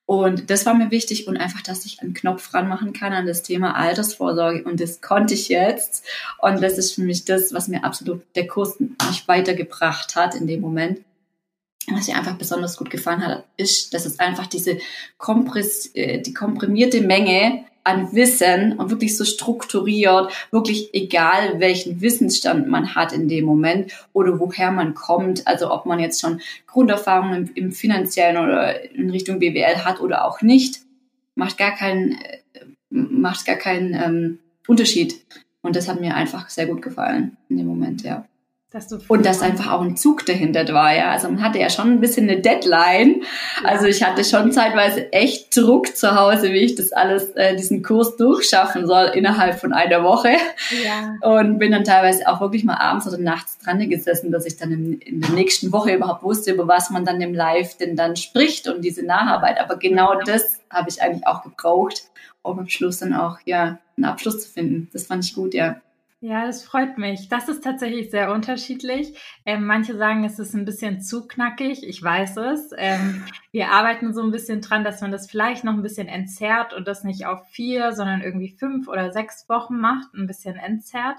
Und 0.07 0.51
das 0.51 0.67
war 0.67 0.75
mir 0.75 0.93
wichtig 0.93 1.27
und 1.27 1.37
einfach, 1.37 1.63
dass 1.63 1.85
ich 1.85 2.01
einen 2.01 2.15
Knopf 2.15 2.55
ranmachen 2.55 2.93
kann 2.93 3.13
an 3.13 3.27
das 3.27 3.43
Thema 3.43 3.77
Altersvorsorge. 3.77 4.63
Und 4.65 4.81
das 4.81 5.01
konnte 5.01 5.35
ich 5.35 5.49
jetzt. 5.49 6.05
Und 6.39 6.63
das 6.63 6.79
ist 6.79 6.95
für 6.95 7.03
mich 7.03 7.25
das, 7.25 7.53
was 7.53 7.67
mir 7.67 7.85
absolut 7.85 8.23
der 8.37 8.47
Kurs 8.47 8.79
mich 8.79 9.27
weitergebracht 9.27 10.15
hat 10.15 10.37
in 10.37 10.47
dem 10.47 10.61
Moment. 10.61 11.01
Was 11.89 12.09
mir 12.09 12.17
einfach 12.17 12.37
besonders 12.37 12.77
gut 12.77 12.91
gefallen 12.91 13.25
hat, 13.25 13.45
ist, 13.57 13.95
dass 13.95 14.07
es 14.07 14.19
einfach 14.19 14.47
diese 14.47 14.79
Kompress, 15.19 15.91
äh, 15.95 16.21
die 16.21 16.35
komprimierte 16.35 17.01
Menge 17.01 17.65
an 17.85 18.13
Wissen 18.13 18.79
und 18.79 18.91
wirklich 18.91 19.17
so 19.17 19.25
strukturiert, 19.25 20.33
wirklich 20.51 20.93
egal 20.93 21.61
welchen 21.61 22.01
Wissensstand 22.01 22.69
man 22.69 22.95
hat 22.95 23.13
in 23.13 23.29
dem 23.29 23.47
Moment 23.47 23.93
oder 24.13 24.39
woher 24.39 24.71
man 24.71 24.95
kommt, 24.95 25.47
also 25.47 25.71
ob 25.73 25.87
man 25.87 25.99
jetzt 25.99 26.21
schon 26.21 26.41
Grunderfahrungen 26.67 27.47
im, 27.47 27.55
im 27.55 27.73
finanziellen 27.73 28.37
oder 28.37 28.93
in 28.93 29.11
Richtung 29.11 29.39
BWL 29.39 29.85
hat 29.85 30.01
oder 30.01 30.27
auch 30.27 30.43
nicht, 30.43 30.81
macht 31.35 31.57
gar 31.57 31.75
keinen, 31.75 32.13
äh, 32.13 32.39
macht 32.91 33.47
gar 33.47 33.57
keinen 33.57 33.95
ähm, 33.95 34.39
Unterschied. 34.67 35.21
Und 35.63 35.77
das 35.77 35.89
hat 35.89 36.01
mir 36.01 36.15
einfach 36.15 36.49
sehr 36.49 36.67
gut 36.67 36.83
gefallen 36.83 37.37
in 37.49 37.57
dem 37.57 37.67
Moment, 37.67 38.03
ja. 38.03 38.27
Dass 38.73 38.93
und 38.93 39.27
dass 39.27 39.43
einfach 39.43 39.73
auch 39.73 39.81
ein 39.81 39.97
Zug 39.97 40.25
dahinter 40.27 40.69
war, 40.73 40.95
ja. 40.95 41.11
Also 41.11 41.29
man 41.29 41.43
hatte 41.43 41.59
ja 41.59 41.69
schon 41.71 41.89
ein 41.89 42.01
bisschen 42.01 42.31
eine 42.31 42.41
Deadline. 42.41 43.23
Also 43.65 43.87
ich 43.87 44.05
hatte 44.05 44.23
schon 44.23 44.53
zeitweise 44.53 45.13
echt 45.13 45.57
Druck 45.57 45.97
zu 45.97 46.15
Hause, 46.15 46.53
wie 46.53 46.59
ich 46.59 46.77
das 46.77 46.93
alles, 46.93 47.31
äh, 47.31 47.57
diesen 47.57 47.83
Kurs 47.83 48.17
durchschaffen 48.17 48.87
soll 48.87 49.07
innerhalb 49.07 49.59
von 49.59 49.73
einer 49.73 50.05
Woche. 50.05 50.37
Ja. 50.85 51.17
Und 51.21 51.59
bin 51.59 51.73
dann 51.73 51.83
teilweise 51.83 52.29
auch 52.29 52.41
wirklich 52.41 52.63
mal 52.63 52.77
abends 52.77 53.09
oder 53.09 53.19
nachts 53.19 53.59
dran 53.59 53.81
gesessen, 53.91 54.31
dass 54.31 54.47
ich 54.47 54.57
dann 54.57 54.71
in, 54.71 54.99
in 55.01 55.21
der 55.21 55.31
nächsten 55.31 55.73
Woche 55.73 55.93
überhaupt 55.93 56.23
wusste, 56.23 56.53
über 56.53 56.69
was 56.69 56.91
man 56.91 57.05
dann 57.05 57.21
im 57.21 57.35
Live 57.35 57.77
denn 57.77 57.97
dann 57.97 58.15
spricht 58.15 58.69
und 58.69 58.85
diese 58.85 59.05
Nacharbeit. 59.05 59.59
Aber 59.59 59.79
genau 59.79 60.13
ja. 60.13 60.21
das 60.25 60.61
habe 60.71 60.89
ich 60.91 61.03
eigentlich 61.03 61.27
auch 61.27 61.43
gebraucht, 61.43 62.05
um 62.43 62.61
am 62.61 62.69
Schluss 62.69 62.99
dann 62.99 63.15
auch, 63.15 63.39
ja, 63.47 63.79
einen 63.97 64.05
Abschluss 64.05 64.41
zu 64.45 64.49
finden. 64.49 64.89
Das 64.93 65.07
fand 65.07 65.25
ich 65.25 65.35
gut, 65.35 65.55
ja. 65.55 65.81
Ja, 66.23 66.45
das 66.45 66.63
freut 66.63 66.99
mich. 66.99 67.31
Das 67.31 67.49
ist 67.49 67.65
tatsächlich 67.65 68.11
sehr 68.11 68.31
unterschiedlich. 68.31 69.19
Ähm, 69.47 69.65
manche 69.65 69.97
sagen, 69.97 70.23
es 70.25 70.39
ist 70.39 70.53
ein 70.55 70.67
bisschen 70.67 71.01
zu 71.01 71.27
knackig. 71.27 71.83
Ich 71.83 72.03
weiß 72.03 72.37
es. 72.37 72.73
Ähm, 72.77 73.25
wir 73.53 73.71
arbeiten 73.71 74.13
so 74.13 74.23
ein 74.23 74.31
bisschen 74.31 74.61
dran, 74.61 74.85
dass 74.85 75.01
man 75.01 75.13
das 75.13 75.31
vielleicht 75.31 75.65
noch 75.65 75.73
ein 75.73 75.83
bisschen 75.83 76.09
entzerrt 76.09 76.75
und 76.75 76.87
das 76.87 77.05
nicht 77.05 77.25
auf 77.25 77.49
vier, 77.49 77.93
sondern 77.93 78.21
irgendwie 78.21 78.51
fünf 78.51 78.87
oder 78.87 79.13
sechs 79.13 79.49
Wochen 79.49 79.81
macht, 79.81 80.13
ein 80.13 80.27
bisschen 80.27 80.57
entzerrt. 80.57 81.17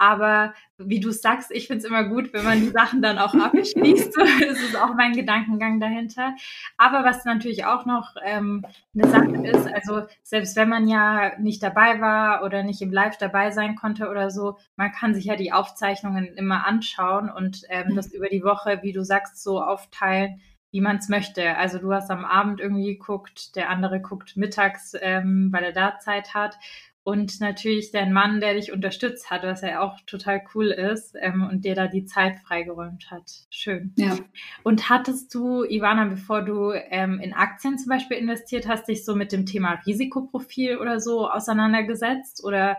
Aber 0.00 0.54
wie 0.78 0.98
du 0.98 1.10
sagst, 1.10 1.50
ich 1.50 1.66
finde 1.66 1.80
es 1.80 1.84
immer 1.84 2.04
gut, 2.04 2.32
wenn 2.32 2.42
man 2.42 2.58
die 2.58 2.70
Sachen 2.70 3.02
dann 3.02 3.18
auch 3.18 3.34
abschließt. 3.34 4.16
das 4.40 4.58
ist 4.58 4.74
auch 4.74 4.94
mein 4.94 5.12
Gedankengang 5.12 5.78
dahinter. 5.78 6.34
Aber 6.78 7.04
was 7.04 7.26
natürlich 7.26 7.66
auch 7.66 7.84
noch 7.84 8.14
ähm, 8.24 8.64
eine 8.94 9.08
Sache 9.10 9.46
ist, 9.46 9.66
also 9.66 10.06
selbst 10.22 10.56
wenn 10.56 10.70
man 10.70 10.88
ja 10.88 11.38
nicht 11.38 11.62
dabei 11.62 12.00
war 12.00 12.42
oder 12.44 12.62
nicht 12.62 12.80
im 12.80 12.94
Live 12.94 13.18
dabei 13.18 13.50
sein 13.50 13.76
konnte 13.76 14.08
oder 14.08 14.30
so, 14.30 14.56
man 14.76 14.90
kann 14.90 15.12
sich 15.12 15.26
ja 15.26 15.36
die 15.36 15.52
Aufzeichnungen 15.52 16.28
immer 16.34 16.66
anschauen 16.66 17.28
und 17.28 17.64
ähm, 17.68 17.94
das 17.94 18.10
über 18.10 18.30
die 18.30 18.42
Woche, 18.42 18.78
wie 18.80 18.92
du 18.92 19.04
sagst, 19.04 19.42
so 19.42 19.62
aufteilen, 19.62 20.40
wie 20.70 20.80
man 20.80 20.96
es 20.96 21.10
möchte. 21.10 21.56
Also 21.58 21.78
du 21.78 21.92
hast 21.92 22.10
am 22.10 22.24
Abend 22.24 22.58
irgendwie 22.58 22.96
geguckt, 22.96 23.54
der 23.54 23.68
andere 23.68 24.00
guckt 24.00 24.38
mittags, 24.38 24.94
ähm, 24.98 25.50
weil 25.52 25.64
er 25.64 25.72
da 25.72 25.98
Zeit 25.98 26.32
hat 26.32 26.56
und 27.02 27.40
natürlich 27.40 27.92
dein 27.92 28.12
Mann, 28.12 28.40
der 28.40 28.54
dich 28.54 28.72
unterstützt 28.72 29.30
hat, 29.30 29.42
was 29.42 29.62
ja 29.62 29.80
auch 29.80 29.98
total 30.06 30.42
cool 30.54 30.66
ist 30.66 31.16
ähm, 31.18 31.48
und 31.50 31.64
dir 31.64 31.74
da 31.74 31.86
die 31.86 32.04
Zeit 32.04 32.38
freigeräumt 32.40 33.10
hat. 33.10 33.30
Schön. 33.48 33.94
Ja. 33.96 34.18
Und 34.64 34.90
hattest 34.90 35.34
du, 35.34 35.64
Ivana, 35.64 36.04
bevor 36.04 36.42
du 36.42 36.72
ähm, 36.72 37.18
in 37.18 37.32
Aktien 37.32 37.78
zum 37.78 37.88
Beispiel 37.88 38.18
investiert 38.18 38.68
hast, 38.68 38.86
dich 38.86 39.04
so 39.04 39.16
mit 39.16 39.32
dem 39.32 39.46
Thema 39.46 39.80
Risikoprofil 39.86 40.76
oder 40.76 41.00
so 41.00 41.30
auseinandergesetzt? 41.30 42.44
Oder 42.44 42.76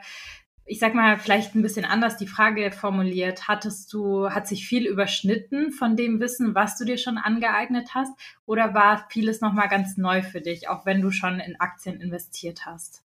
ich 0.66 0.78
sag 0.78 0.94
mal, 0.94 1.18
vielleicht 1.18 1.56
ein 1.56 1.63
bisschen 1.63 1.86
anders 1.86 2.18
die 2.18 2.28
Frage 2.28 2.72
formuliert. 2.72 3.48
Hattest 3.48 3.92
du, 3.92 4.30
hat 4.30 4.48
sich 4.48 4.68
viel 4.68 4.86
überschnitten 4.86 5.72
von 5.72 5.96
dem 5.96 6.20
Wissen, 6.20 6.54
was 6.54 6.77
du 6.77 6.86
dir 6.86 6.98
schon 6.98 7.18
angeeignet 7.18 7.96
hast? 7.96 8.14
Oder 8.46 8.75
war 8.75 9.07
vieles 9.10 9.42
nochmal 9.42 9.68
ganz 9.68 9.98
neu 9.98 10.22
für 10.22 10.42
dich, 10.42 10.70
auch 10.70 10.86
wenn 10.86 11.01
du 11.01 11.10
schon 11.10 11.40
in 11.40 11.60
Aktien 11.60 12.00
investiert 12.00 12.68
hast? 12.68 13.03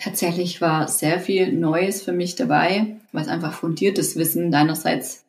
Tatsächlich 0.00 0.60
war 0.60 0.86
sehr 0.86 1.18
viel 1.18 1.52
Neues 1.52 2.02
für 2.02 2.12
mich 2.12 2.36
dabei, 2.36 2.96
was 3.10 3.26
einfach 3.26 3.52
fundiertes 3.52 4.16
Wissen 4.16 4.52
deinerseits 4.52 5.24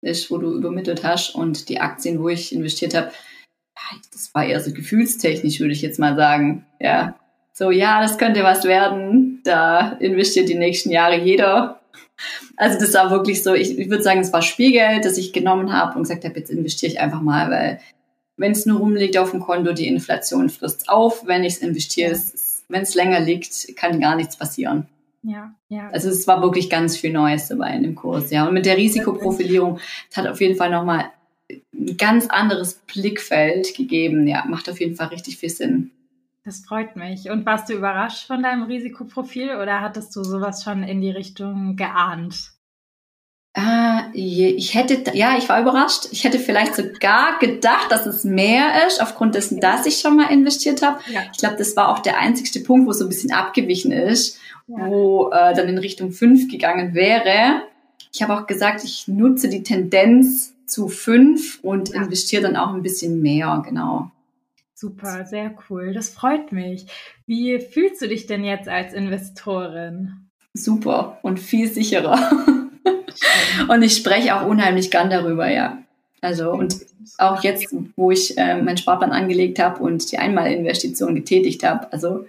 ist, 0.00 0.30
wo 0.30 0.38
du 0.38 0.54
übermittelt 0.54 1.02
hast. 1.02 1.34
Und 1.34 1.68
die 1.68 1.80
Aktien, 1.80 2.22
wo 2.22 2.28
ich 2.28 2.54
investiert 2.54 2.94
habe, 2.94 3.10
das 4.12 4.32
war 4.32 4.46
eher 4.46 4.60
so 4.60 4.72
gefühlstechnisch, 4.72 5.58
würde 5.58 5.72
ich 5.72 5.82
jetzt 5.82 5.98
mal 5.98 6.14
sagen. 6.14 6.64
Ja, 6.80 7.18
so, 7.52 7.72
ja, 7.72 8.00
das 8.00 8.16
könnte 8.16 8.44
was 8.44 8.64
werden. 8.64 9.40
Da 9.42 9.92
investiert 9.98 10.48
die 10.48 10.54
nächsten 10.54 10.90
Jahre 10.90 11.18
jeder. 11.18 11.80
Also 12.56 12.78
das 12.78 12.94
war 12.94 13.10
wirklich 13.10 13.42
so, 13.42 13.54
ich, 13.54 13.76
ich 13.76 13.90
würde 13.90 14.04
sagen, 14.04 14.20
es 14.20 14.32
war 14.32 14.42
Spielgeld, 14.42 15.04
das 15.04 15.18
ich 15.18 15.32
genommen 15.32 15.72
habe 15.72 15.96
und 15.96 16.02
gesagt 16.02 16.24
habe, 16.24 16.38
jetzt 16.38 16.50
investiere 16.50 16.92
ich 16.92 17.00
einfach 17.00 17.20
mal, 17.20 17.50
weil 17.50 17.80
wenn 18.36 18.52
es 18.52 18.66
nur 18.66 18.78
rumliegt 18.78 19.18
auf 19.18 19.32
dem 19.32 19.40
Konto, 19.40 19.72
die 19.72 19.88
Inflation 19.88 20.48
frisst 20.48 20.88
auf. 20.88 21.26
Wenn 21.26 21.42
ich 21.42 21.54
es 21.54 21.58
investiere, 21.58 22.12
ist 22.12 22.45
wenn 22.68 22.82
es 22.82 22.94
länger 22.94 23.20
liegt, 23.20 23.76
kann 23.76 24.00
gar 24.00 24.16
nichts 24.16 24.36
passieren. 24.36 24.88
Ja, 25.22 25.54
ja. 25.68 25.88
Also 25.90 26.08
es 26.08 26.26
war 26.26 26.40
wirklich 26.40 26.70
ganz 26.70 26.96
viel 26.96 27.12
Neues 27.12 27.48
dabei 27.48 27.74
in 27.74 27.82
dem 27.82 27.94
Kurs, 27.94 28.30
ja. 28.30 28.46
Und 28.46 28.54
mit 28.54 28.66
der 28.66 28.76
Risikoprofilierung 28.76 29.80
hat 30.14 30.26
auf 30.26 30.40
jeden 30.40 30.56
Fall 30.56 30.70
nochmal 30.70 31.10
ein 31.50 31.96
ganz 31.96 32.28
anderes 32.28 32.74
Blickfeld 32.74 33.74
gegeben. 33.74 34.26
Ja, 34.28 34.44
macht 34.46 34.70
auf 34.70 34.80
jeden 34.80 34.94
Fall 34.94 35.08
richtig 35.08 35.38
viel 35.38 35.50
Sinn. 35.50 35.90
Das 36.44 36.60
freut 36.60 36.94
mich. 36.94 37.28
Und 37.28 37.44
warst 37.44 37.68
du 37.68 37.74
überrascht 37.74 38.28
von 38.28 38.40
deinem 38.40 38.62
Risikoprofil 38.62 39.56
oder 39.56 39.80
hattest 39.80 40.14
du 40.14 40.22
sowas 40.22 40.62
schon 40.62 40.84
in 40.84 41.00
die 41.00 41.10
Richtung 41.10 41.74
geahnt? 41.74 42.52
Äh, 43.56 44.02
ich 44.12 44.74
hätte, 44.74 45.02
ja, 45.14 45.36
ich 45.38 45.48
war 45.48 45.60
überrascht. 45.60 46.08
Ich 46.10 46.24
hätte 46.24 46.38
vielleicht 46.38 46.74
sogar 46.74 47.38
gedacht, 47.40 47.90
dass 47.90 48.04
es 48.04 48.22
mehr 48.22 48.86
ist, 48.86 49.00
aufgrund 49.00 49.34
dessen, 49.34 49.60
dass 49.60 49.86
ich 49.86 49.98
schon 49.98 50.16
mal 50.16 50.30
investiert 50.30 50.82
habe. 50.82 51.00
Ja. 51.10 51.22
Ich 51.32 51.38
glaube, 51.38 51.56
das 51.56 51.74
war 51.74 51.88
auch 51.88 52.00
der 52.00 52.18
einzigste 52.18 52.60
Punkt, 52.60 52.86
wo 52.86 52.90
es 52.90 52.98
so 52.98 53.06
ein 53.06 53.08
bisschen 53.08 53.32
abgewichen 53.32 53.92
ist, 53.92 54.38
ja. 54.66 54.86
wo 54.86 55.30
äh, 55.30 55.54
dann 55.54 55.68
in 55.68 55.78
Richtung 55.78 56.12
5 56.12 56.50
gegangen 56.50 56.94
wäre. 56.94 57.62
Ich 58.12 58.22
habe 58.22 58.34
auch 58.34 58.46
gesagt, 58.46 58.84
ich 58.84 59.08
nutze 59.08 59.48
die 59.48 59.62
Tendenz 59.62 60.54
zu 60.66 60.88
5 60.88 61.60
und 61.62 61.90
ja. 61.90 62.02
investiere 62.02 62.42
dann 62.42 62.56
auch 62.56 62.74
ein 62.74 62.82
bisschen 62.82 63.22
mehr, 63.22 63.62
genau. 63.64 64.10
Super, 64.74 65.24
sehr 65.24 65.54
cool. 65.70 65.94
Das 65.94 66.10
freut 66.10 66.52
mich. 66.52 66.86
Wie 67.24 67.58
fühlst 67.58 68.02
du 68.02 68.08
dich 68.08 68.26
denn 68.26 68.44
jetzt 68.44 68.68
als 68.68 68.92
Investorin? 68.92 70.28
Super 70.52 71.18
und 71.22 71.40
viel 71.40 71.72
sicherer. 71.72 72.18
und 73.68 73.82
ich 73.82 73.96
spreche 73.96 74.36
auch 74.36 74.46
unheimlich 74.46 74.90
gern 74.90 75.10
darüber, 75.10 75.48
ja. 75.50 75.78
Also 76.20 76.50
und 76.50 76.76
auch 77.18 77.42
jetzt, 77.44 77.74
wo 77.96 78.10
ich 78.10 78.36
äh, 78.36 78.60
meinen 78.60 78.76
Sparplan 78.76 79.12
angelegt 79.12 79.58
habe 79.58 79.82
und 79.82 80.10
die 80.10 80.18
Einmalinvestition 80.18 81.14
getätigt 81.14 81.62
habe, 81.62 81.92
also 81.92 82.26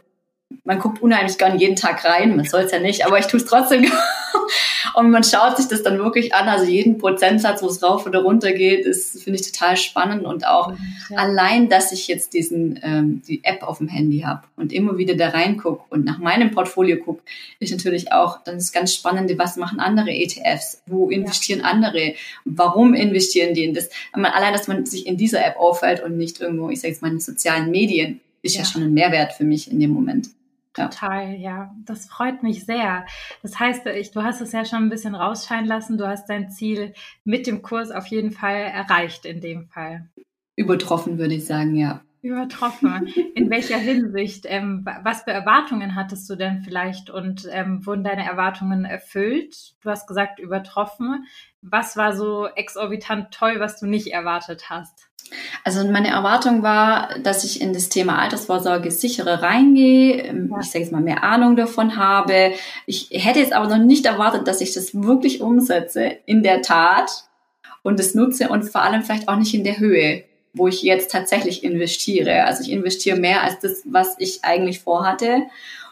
man 0.64 0.80
guckt 0.80 1.02
unheimlich 1.02 1.38
gern 1.38 1.60
jeden 1.60 1.76
Tag 1.76 2.04
rein, 2.06 2.36
man 2.36 2.46
soll 2.46 2.62
es 2.62 2.72
ja 2.72 2.80
nicht, 2.80 3.06
aber 3.06 3.20
ich 3.20 3.28
tue 3.28 3.40
es 3.40 3.46
trotzdem. 3.46 3.90
und 4.96 5.12
man 5.12 5.24
schaut 5.24 5.58
sich 5.58 5.68
das 5.68 5.84
dann 5.84 5.98
wirklich 5.98 6.34
an, 6.34 6.48
also 6.48 6.66
jeden 6.66 6.98
Prozentsatz, 6.98 7.62
wo 7.62 7.68
es 7.68 7.84
rauf 7.84 8.06
oder 8.06 8.20
runter 8.20 8.54
geht, 8.54 8.86
ist, 8.86 9.24
finde 9.24 9.40
ich 9.40 9.52
total 9.52 9.76
spannend 9.76 10.26
und 10.26 10.48
auch 10.48 10.74
ja. 11.10 11.18
allein, 11.18 11.70
dass 11.70 11.92
ich 11.92 12.08
jetzt 12.08 12.34
diesen, 12.34 12.80
ähm, 12.82 13.22
die 13.28 13.44
App 13.44 13.64
auf 13.64 13.80
dem 13.80 13.88
Handy 13.88 14.22
habe 14.22 14.44
und 14.56 14.72
immer 14.72 14.98
wieder 14.98 15.16
da 15.16 15.30
reingucke 15.30 15.84
und 15.90 16.06
nach 16.06 16.20
meinem 16.20 16.52
Portfolio 16.52 16.98
gucke, 16.98 17.22
ist 17.60 17.72
natürlich 17.72 18.12
auch, 18.12 18.44
dann 18.44 18.58
ist 18.58 18.72
ganz 18.72 18.94
spannend, 18.94 19.32
was 19.38 19.58
machen 19.58 19.80
andere 19.80 20.12
ETFs, 20.12 20.82
wo 20.86 21.10
investieren 21.10 21.60
ja. 21.60 21.66
andere, 21.66 22.14
warum 22.46 22.94
investieren 22.94 23.54
die 23.54 23.66
in 23.66 23.74
das, 23.74 23.90
allein, 24.14 24.54
dass 24.54 24.68
man 24.68 24.86
sich 24.86 25.08
in 25.08 25.18
dieser 25.18 25.46
App 25.46 25.58
auffällt 25.58 26.02
und 26.04 26.18
nicht 26.18 26.40
irgendwo, 26.40 26.70
ich 26.70 26.80
sage 26.80 26.94
jetzt 26.94 27.02
mal, 27.02 27.12
in 27.12 27.20
sozialen 27.20 27.70
Medien, 27.70 28.22
ist 28.42 28.56
ja. 28.56 28.62
ja 28.62 28.66
schon 28.66 28.84
ein 28.84 28.94
Mehrwert 28.94 29.34
für 29.34 29.44
mich 29.44 29.70
in 29.72 29.80
dem 29.80 29.92
Moment. 29.92 30.30
Total, 30.86 31.34
ja. 31.36 31.76
Das 31.86 32.08
freut 32.08 32.44
mich 32.44 32.66
sehr. 32.66 33.06
Das 33.42 33.60
heißt, 33.60 33.86
ich, 33.88 34.12
du 34.12 34.24
hast 34.24 34.42
es 34.42 34.52
ja 34.52 34.66
schon 34.66 34.84
ein 34.84 34.90
bisschen 34.90 35.16
rausscheinen 35.16 35.66
lassen. 35.66 35.98
Du 35.98 36.08
hast 36.08 36.28
dein 36.30 36.50
Ziel 36.50 36.94
mit 37.24 37.48
dem 37.48 37.62
Kurs 37.62 37.92
auf 37.92 38.08
jeden 38.08 38.32
Fall 38.32 38.56
erreicht 38.56 39.26
in 39.26 39.42
dem 39.42 39.68
Fall. 39.68 40.08
Übertroffen, 40.56 41.18
würde 41.18 41.36
ich 41.36 41.46
sagen, 41.46 41.76
ja. 41.76 42.02
Übertroffen. 42.22 43.08
In 43.36 43.50
welcher 43.50 43.78
Hinsicht? 43.78 44.46
Ähm, 44.48 44.86
was 45.04 45.24
für 45.24 45.32
Erwartungen 45.32 45.96
hattest 45.96 46.30
du 46.30 46.36
denn 46.36 46.62
vielleicht 46.62 47.10
und 47.10 47.48
ähm, 47.52 47.86
wurden 47.86 48.04
deine 48.04 48.26
Erwartungen 48.26 48.86
erfüllt? 48.86 49.76
Du 49.82 49.90
hast 49.90 50.08
gesagt, 50.08 50.40
übertroffen. 50.40 51.26
Was 51.62 51.96
war 51.96 52.16
so 52.16 52.48
exorbitant 52.48 53.32
toll, 53.32 53.60
was 53.60 53.80
du 53.80 53.86
nicht 53.86 54.08
erwartet 54.08 54.70
hast? 54.70 55.07
Also 55.64 55.88
meine 55.88 56.10
Erwartung 56.10 56.64
war, 56.64 57.10
dass 57.24 57.44
ich 57.44 57.62
in 57.62 57.74
das 57.74 57.90
Thema 57.90 58.20
Altersvorsorge 58.20 58.92
sicherer 58.92 59.44
reingehe, 59.44 60.22
ähm, 60.24 60.54
ich 60.60 60.68
sage 60.68 60.84
jetzt 60.84 60.92
mal 60.92 61.02
mehr 61.02 61.24
Ahnung 61.24 61.56
davon 61.56 61.98
habe. 61.98 62.54
Ich 62.86 63.10
hätte 63.12 63.40
jetzt 63.40 63.54
aber 63.54 63.68
noch 63.68 63.84
nicht 63.84 64.06
erwartet, 64.06 64.48
dass 64.48 64.62
ich 64.62 64.74
das 64.74 64.94
wirklich 64.94 65.42
umsetze 65.42 66.18
in 66.26 66.44
der 66.44 66.62
Tat 66.62 67.26
und 67.84 68.00
es 68.00 68.16
nutze 68.16 68.50
und 68.50 68.64
vor 68.64 68.82
allem 68.82 69.04
vielleicht 69.04 69.28
auch 69.28 69.38
nicht 69.38 69.54
in 69.54 69.64
der 69.64 69.80
Höhe, 69.80 70.24
wo 70.54 70.68
ich 70.68 70.82
jetzt 70.82 71.12
tatsächlich 71.12 71.64
investiere. 71.64 72.46
Also 72.46 72.64
ich 72.64 72.72
investiere 72.72 73.18
mehr 73.18 73.44
als 73.44 73.60
das, 73.60 73.84
was 73.86 74.16
ich 74.20 74.44
eigentlich 74.44 74.80
vorhatte. 74.80 75.44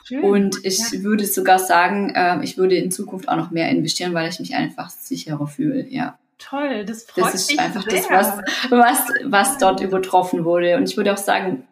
Schön. 0.03 0.23
Und 0.23 0.63
ich 0.63 0.77
ja. 0.91 1.03
würde 1.03 1.25
sogar 1.25 1.57
sagen, 1.57 2.11
äh, 2.13 2.43
ich 2.43 2.57
würde 2.57 2.75
in 2.75 2.91
Zukunft 2.91 3.27
auch 3.27 3.37
noch 3.37 3.51
mehr 3.51 3.69
investieren, 3.69 4.13
weil 4.13 4.29
ich 4.29 4.39
mich 4.39 4.55
einfach 4.55 4.89
sicherer 4.89 5.47
fühle, 5.47 5.87
ja. 5.89 6.19
Toll, 6.37 6.85
das 6.85 7.03
freut 7.03 7.25
mich 7.25 7.33
Das 7.33 7.49
ist 7.49 7.59
einfach 7.59 7.83
sehr. 7.83 8.01
das, 8.01 8.09
was, 8.09 8.71
was, 8.71 8.99
was 9.23 9.57
dort 9.57 9.81
übertroffen 9.81 10.45
wurde. 10.45 10.75
Und 10.77 10.89
ich 10.89 10.97
würde 10.97 11.13
auch 11.13 11.17
sagen, 11.17 11.67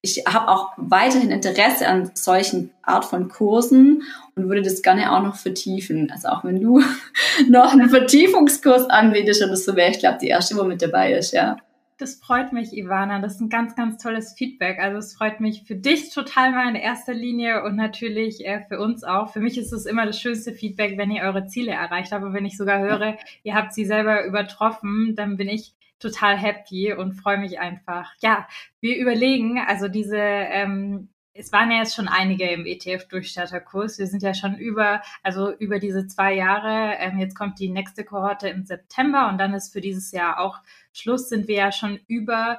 ich 0.00 0.24
habe 0.26 0.48
auch 0.48 0.72
weiterhin 0.76 1.30
Interesse 1.30 1.88
an 1.88 2.10
solchen 2.14 2.70
Art 2.82 3.04
von 3.04 3.28
Kursen 3.28 4.02
und 4.36 4.48
würde 4.48 4.62
das 4.62 4.82
gerne 4.82 5.12
auch 5.12 5.22
noch 5.22 5.36
vertiefen. 5.36 6.10
Also 6.12 6.28
auch 6.28 6.44
wenn 6.44 6.60
du 6.60 6.82
noch 7.48 7.72
einen 7.72 7.90
Vertiefungskurs 7.90 8.88
anbietest 8.88 9.42
oder 9.42 9.56
so 9.56 9.74
wäre 9.74 9.90
ich 9.90 9.98
glaube 9.98 10.18
die 10.20 10.28
erste, 10.28 10.56
wo 10.56 10.64
mit 10.64 10.82
dabei 10.82 11.12
ist, 11.12 11.32
ja. 11.32 11.56
Das 11.98 12.14
freut 12.14 12.52
mich, 12.52 12.76
Ivana. 12.76 13.20
Das 13.20 13.34
ist 13.34 13.40
ein 13.40 13.48
ganz, 13.48 13.74
ganz 13.74 14.00
tolles 14.00 14.32
Feedback. 14.34 14.78
Also 14.78 14.98
es 14.98 15.14
freut 15.14 15.40
mich 15.40 15.64
für 15.64 15.74
dich 15.74 16.14
total 16.14 16.52
mal 16.52 16.68
in 16.68 16.76
erster 16.76 17.12
Linie 17.12 17.64
und 17.64 17.74
natürlich 17.74 18.46
äh, 18.46 18.62
für 18.68 18.78
uns 18.78 19.02
auch. 19.02 19.32
Für 19.32 19.40
mich 19.40 19.58
ist 19.58 19.72
es 19.72 19.84
immer 19.84 20.06
das 20.06 20.20
schönste 20.20 20.52
Feedback, 20.52 20.96
wenn 20.96 21.10
ihr 21.10 21.22
eure 21.22 21.46
Ziele 21.46 21.72
erreicht 21.72 22.12
habt. 22.12 22.24
Und 22.24 22.34
wenn 22.34 22.46
ich 22.46 22.56
sogar 22.56 22.78
höre, 22.78 23.18
ihr 23.42 23.56
habt 23.56 23.74
sie 23.74 23.84
selber 23.84 24.24
übertroffen, 24.24 25.16
dann 25.16 25.36
bin 25.36 25.48
ich 25.48 25.74
total 25.98 26.36
happy 26.36 26.92
und 26.92 27.14
freue 27.14 27.38
mich 27.38 27.58
einfach. 27.58 28.12
Ja, 28.22 28.46
wir 28.80 28.96
überlegen, 28.96 29.58
also 29.58 29.88
diese 29.88 30.18
ähm, 30.18 31.08
es 31.38 31.52
waren 31.52 31.70
ja 31.70 31.78
jetzt 31.78 31.94
schon 31.94 32.08
einige 32.08 32.50
im 32.50 32.66
ETF-Durchstarterkurs. 32.66 33.98
Wir 33.98 34.08
sind 34.08 34.22
ja 34.22 34.34
schon 34.34 34.56
über, 34.56 35.02
also 35.22 35.52
über 35.52 35.78
diese 35.78 36.06
zwei 36.08 36.34
Jahre. 36.34 36.96
Ähm, 36.98 37.18
jetzt 37.18 37.36
kommt 37.36 37.60
die 37.60 37.70
nächste 37.70 38.04
Kohorte 38.04 38.48
im 38.48 38.64
September 38.64 39.28
und 39.28 39.38
dann 39.38 39.54
ist 39.54 39.72
für 39.72 39.80
dieses 39.80 40.10
Jahr 40.10 40.40
auch 40.40 40.58
Schluss. 40.92 41.28
Sind 41.28 41.46
wir 41.46 41.56
ja 41.56 41.72
schon 41.72 42.00
über 42.08 42.58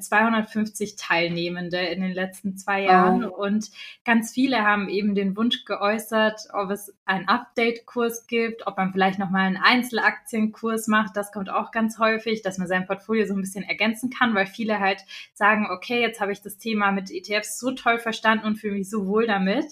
250 0.00 0.92
äh, 0.92 0.96
Teilnehmende 0.96 1.78
in 1.78 2.02
den 2.02 2.12
letzten 2.12 2.56
zwei 2.56 2.82
Jahren 2.82 3.24
oh. 3.24 3.34
und 3.34 3.70
ganz 4.04 4.32
viele 4.32 4.64
haben 4.64 4.88
eben 4.88 5.14
den 5.14 5.36
Wunsch 5.36 5.64
geäußert, 5.64 6.48
ob 6.52 6.70
es 6.70 6.94
einen 7.04 7.28
Update-Kurs 7.28 8.26
gibt, 8.26 8.66
ob 8.66 8.76
man 8.76 8.92
vielleicht 8.92 9.18
nochmal 9.18 9.46
einen 9.46 9.56
Einzelaktienkurs 9.56 10.86
macht. 10.86 11.16
Das 11.16 11.32
kommt 11.32 11.50
auch 11.50 11.70
ganz 11.70 11.98
häufig, 11.98 12.42
dass 12.42 12.58
man 12.58 12.68
sein 12.68 12.86
Portfolio 12.86 13.26
so 13.26 13.34
ein 13.34 13.40
bisschen 13.40 13.64
ergänzen 13.64 14.10
kann, 14.10 14.34
weil 14.34 14.46
viele 14.46 14.80
halt 14.80 15.04
sagen, 15.34 15.66
okay, 15.70 16.00
jetzt 16.00 16.20
habe 16.20 16.32
ich 16.32 16.42
das 16.42 16.58
Thema 16.58 16.92
mit 16.92 17.10
ETFs 17.10 17.58
so 17.58 17.72
toll 17.72 17.98
verstanden 17.98 18.46
und 18.46 18.56
fühle 18.56 18.74
mich 18.74 18.90
so 18.90 19.06
wohl 19.06 19.26
damit. 19.26 19.66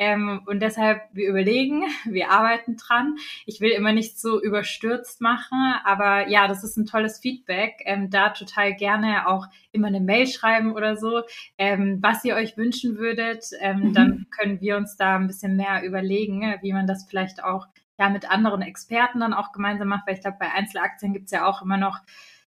Ähm, 0.00 0.40
und 0.46 0.60
deshalb, 0.60 1.02
wir 1.12 1.28
überlegen, 1.28 1.82
wir 2.06 2.30
arbeiten 2.30 2.76
dran. 2.76 3.16
Ich 3.44 3.60
will 3.60 3.70
immer 3.70 3.92
nicht 3.92 4.18
so 4.18 4.40
überstürzt 4.40 5.20
machen, 5.20 5.74
aber 5.84 6.28
ja, 6.28 6.48
das 6.48 6.64
ist 6.64 6.78
ein 6.78 6.86
tolles 6.86 7.18
Feedback. 7.18 7.82
Ähm, 7.84 8.08
da 8.08 8.30
total 8.30 8.74
gerne 8.74 9.28
auch 9.28 9.46
immer 9.72 9.88
eine 9.88 10.00
Mail 10.00 10.26
schreiben 10.26 10.72
oder 10.72 10.96
so, 10.96 11.22
ähm, 11.58 11.98
was 12.00 12.24
ihr 12.24 12.34
euch 12.34 12.56
wünschen 12.56 12.96
würdet. 12.96 13.46
Ähm, 13.60 13.88
mhm. 13.88 13.94
Dann 13.94 14.26
können 14.30 14.60
wir 14.60 14.76
uns 14.76 14.96
da 14.96 15.16
ein 15.16 15.26
bisschen 15.26 15.56
mehr 15.56 15.82
überlegen, 15.84 16.42
wie 16.62 16.72
man 16.72 16.86
das 16.86 17.06
vielleicht 17.08 17.42
auch 17.42 17.66
ja 17.98 18.08
mit 18.08 18.30
anderen 18.30 18.62
Experten 18.62 19.20
dann 19.20 19.34
auch 19.34 19.52
gemeinsam 19.52 19.88
macht, 19.88 20.06
weil 20.06 20.14
ich 20.14 20.22
glaube, 20.22 20.38
bei 20.40 20.50
Einzelaktien 20.50 21.12
gibt's 21.12 21.32
ja 21.32 21.46
auch 21.46 21.62
immer 21.62 21.76
noch 21.76 21.98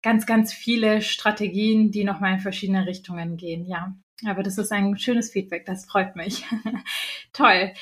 ganz, 0.01 0.25
ganz 0.25 0.53
viele 0.53 1.01
Strategien, 1.01 1.91
die 1.91 2.03
nochmal 2.03 2.33
in 2.33 2.39
verschiedene 2.39 2.85
Richtungen 2.85 3.37
gehen, 3.37 3.65
ja. 3.65 3.95
Aber 4.25 4.43
das 4.43 4.57
ist 4.57 4.71
ein 4.71 4.97
schönes 4.97 5.31
Feedback, 5.31 5.65
das 5.65 5.85
freut 5.85 6.15
mich. 6.15 6.45
Toll. 7.33 7.73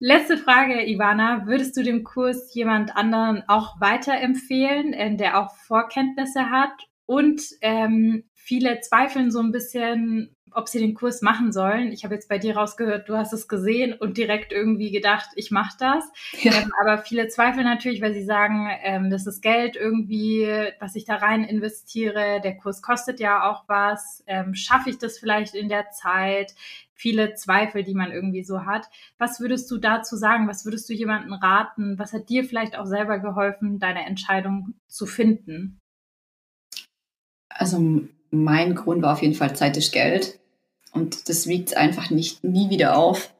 Letzte 0.00 0.38
Frage, 0.38 0.86
Ivana. 0.86 1.46
Würdest 1.46 1.76
du 1.76 1.82
dem 1.82 2.04
Kurs 2.04 2.54
jemand 2.54 2.96
anderen 2.96 3.42
auch 3.48 3.80
weiterempfehlen, 3.80 4.92
äh, 4.92 5.16
der 5.16 5.40
auch 5.40 5.54
Vorkenntnisse 5.56 6.50
hat? 6.50 6.72
Und 7.06 7.42
ähm, 7.62 8.24
viele 8.48 8.80
zweifeln 8.80 9.30
so 9.30 9.40
ein 9.40 9.52
bisschen, 9.52 10.34
ob 10.52 10.68
sie 10.68 10.78
den 10.78 10.94
Kurs 10.94 11.20
machen 11.20 11.52
sollen. 11.52 11.92
Ich 11.92 12.02
habe 12.02 12.14
jetzt 12.14 12.30
bei 12.30 12.38
dir 12.38 12.56
rausgehört, 12.56 13.06
du 13.06 13.14
hast 13.14 13.34
es 13.34 13.46
gesehen 13.46 13.92
und 13.92 14.16
direkt 14.16 14.52
irgendwie 14.52 14.90
gedacht, 14.90 15.28
ich 15.36 15.50
mache 15.50 15.76
das. 15.78 16.10
Ja. 16.40 16.54
Ähm, 16.54 16.72
aber 16.80 16.96
viele 16.96 17.28
zweifeln 17.28 17.66
natürlich, 17.66 18.00
weil 18.00 18.14
sie 18.14 18.24
sagen, 18.24 18.70
ähm, 18.82 19.10
das 19.10 19.26
ist 19.26 19.42
Geld 19.42 19.76
irgendwie, 19.76 20.48
was 20.80 20.96
ich 20.96 21.04
da 21.04 21.16
rein 21.16 21.44
investiere. 21.44 22.40
Der 22.42 22.56
Kurs 22.56 22.80
kostet 22.80 23.20
ja 23.20 23.50
auch 23.50 23.64
was. 23.68 24.24
Ähm, 24.26 24.54
Schaffe 24.54 24.88
ich 24.88 24.96
das 24.96 25.18
vielleicht 25.18 25.54
in 25.54 25.68
der 25.68 25.90
Zeit? 25.90 26.54
Viele 26.94 27.34
Zweifel, 27.34 27.84
die 27.84 27.94
man 27.94 28.12
irgendwie 28.12 28.44
so 28.44 28.64
hat. 28.64 28.88
Was 29.18 29.40
würdest 29.40 29.70
du 29.70 29.76
dazu 29.76 30.16
sagen? 30.16 30.48
Was 30.48 30.64
würdest 30.64 30.88
du 30.88 30.94
jemandem 30.94 31.34
raten? 31.34 31.98
Was 31.98 32.14
hat 32.14 32.30
dir 32.30 32.44
vielleicht 32.44 32.78
auch 32.78 32.86
selber 32.86 33.18
geholfen, 33.18 33.78
deine 33.78 34.06
Entscheidung 34.06 34.72
zu 34.88 35.04
finden? 35.04 35.78
Also 37.50 38.08
mein 38.30 38.74
Grund 38.74 39.02
war 39.02 39.12
auf 39.12 39.22
jeden 39.22 39.34
Fall 39.34 39.56
Zeit 39.56 39.76
ist 39.76 39.92
Geld. 39.92 40.38
Und 40.92 41.28
das 41.28 41.46
wiegt 41.46 41.76
einfach 41.76 42.10
nicht 42.10 42.44
nie 42.44 42.70
wieder 42.70 42.96
auf. 42.96 43.32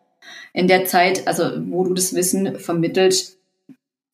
In 0.53 0.69
der 0.69 0.85
Zeit, 0.85 1.27
also 1.27 1.45
wo 1.71 1.85
du 1.85 1.95
das 1.95 2.15
Wissen 2.15 2.59
vermittelst, 2.59 3.39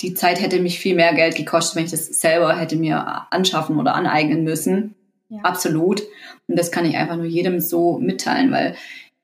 die 0.00 0.14
Zeit 0.14 0.40
hätte 0.40 0.60
mich 0.60 0.78
viel 0.78 0.94
mehr 0.94 1.14
Geld 1.14 1.36
gekostet, 1.36 1.76
wenn 1.76 1.84
ich 1.84 1.90
das 1.90 2.06
selber 2.06 2.58
hätte 2.58 2.76
mir 2.76 3.32
anschaffen 3.32 3.78
oder 3.78 3.94
aneignen 3.94 4.44
müssen. 4.44 4.94
Ja. 5.28 5.40
Absolut. 5.42 6.02
Und 6.46 6.58
das 6.58 6.70
kann 6.70 6.84
ich 6.84 6.96
einfach 6.96 7.16
nur 7.16 7.26
jedem 7.26 7.60
so 7.60 7.98
mitteilen, 7.98 8.50
weil 8.50 8.76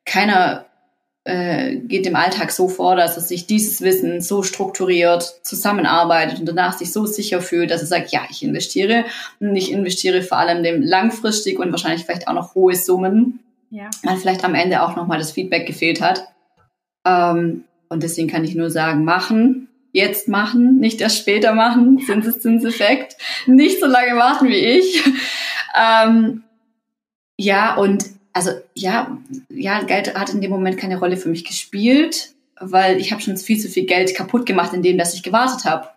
keiner 0.05 0.67
äh, 1.31 1.77
geht 1.77 2.07
im 2.07 2.16
Alltag 2.16 2.51
so 2.51 2.69
vor, 2.69 2.97
dass 2.97 3.14
er 3.16 3.23
sich 3.23 3.47
dieses 3.47 3.81
Wissen 3.83 4.21
so 4.21 4.43
strukturiert 4.43 5.38
zusammenarbeitet 5.45 6.40
und 6.40 6.47
danach 6.47 6.77
sich 6.77 6.93
so 6.93 7.07
sicher 7.07 7.40
fühlt, 7.40 7.71
dass 7.71 7.83
er 7.83 7.87
sagt, 7.87 8.11
ja, 8.11 8.23
ich 8.29 8.43
investiere 8.43 9.05
und 9.38 9.55
ich 9.55 9.71
investiere 9.71 10.23
vor 10.23 10.38
allem 10.38 10.64
dem 10.64 10.83
langfristig 10.83 11.61
und 11.61 11.71
wahrscheinlich 11.71 12.05
vielleicht 12.05 12.27
auch 12.27 12.33
noch 12.33 12.57
hohe 12.57 12.75
Summen, 12.75 13.38
ja. 13.71 13.88
weil 14.03 14.16
vielleicht 14.16 14.45
am 14.45 14.57
Ende 14.57 14.83
auch 14.83 14.97
nochmal 14.97 15.19
das 15.19 15.31
Feedback 15.31 15.66
gefehlt 15.66 16.01
hat. 16.01 16.25
Ähm, 17.07 17.62
und 17.88 18.03
deswegen 18.03 18.29
kann 18.29 18.43
ich 18.43 18.57
nur 18.57 18.71
sagen, 18.71 19.05
machen, 19.05 19.69
jetzt 19.93 20.27
machen, 20.27 20.81
nicht 20.81 21.01
erst 21.01 21.19
später 21.19 21.55
machen, 21.55 22.01
Zinseszinseffekt, 22.07 23.16
nicht 23.47 23.79
so 23.79 23.87
lange 23.87 24.16
warten 24.16 24.49
wie 24.49 24.55
ich. 24.55 25.03
Ähm, 25.81 26.43
ja, 27.37 27.77
und 27.77 28.05
also 28.33 28.51
ja, 28.75 29.19
ja, 29.49 29.83
Geld 29.83 30.14
hat 30.14 30.31
in 30.31 30.40
dem 30.40 30.51
Moment 30.51 30.79
keine 30.79 30.99
Rolle 30.99 31.16
für 31.16 31.29
mich 31.29 31.45
gespielt, 31.45 32.33
weil 32.59 32.99
ich 32.99 33.12
habe 33.12 33.23
schon 33.23 33.37
viel 33.37 33.59
zu 33.59 33.69
viel 33.69 33.87
Geld 33.87 34.14
kaputt 34.14 34.47
gemacht, 34.47 34.73
indem 34.73 34.99
dass 34.99 35.14
ich 35.14 35.23
gewartet 35.23 35.64
habe. 35.64 35.88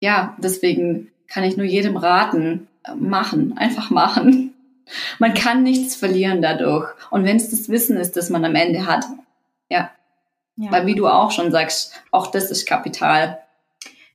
Ja, 0.00 0.36
deswegen 0.38 1.10
kann 1.28 1.44
ich 1.44 1.56
nur 1.56 1.66
jedem 1.66 1.96
raten, 1.96 2.68
machen, 2.96 3.56
einfach 3.56 3.90
machen. 3.90 4.54
Man 5.18 5.34
kann 5.34 5.62
nichts 5.62 5.94
verlieren 5.94 6.42
dadurch. 6.42 6.90
Und 7.10 7.24
wenn 7.24 7.36
es 7.36 7.50
das 7.50 7.68
Wissen 7.68 7.96
ist, 7.96 8.16
das 8.16 8.28
man 8.28 8.44
am 8.44 8.56
Ende 8.56 8.86
hat, 8.86 9.04
ja. 9.68 9.90
ja. 10.56 10.72
Weil 10.72 10.86
wie 10.86 10.96
du 10.96 11.06
auch 11.06 11.30
schon 11.30 11.52
sagst, 11.52 12.02
auch 12.10 12.26
das 12.26 12.50
ist 12.50 12.66
Kapital. 12.66 13.40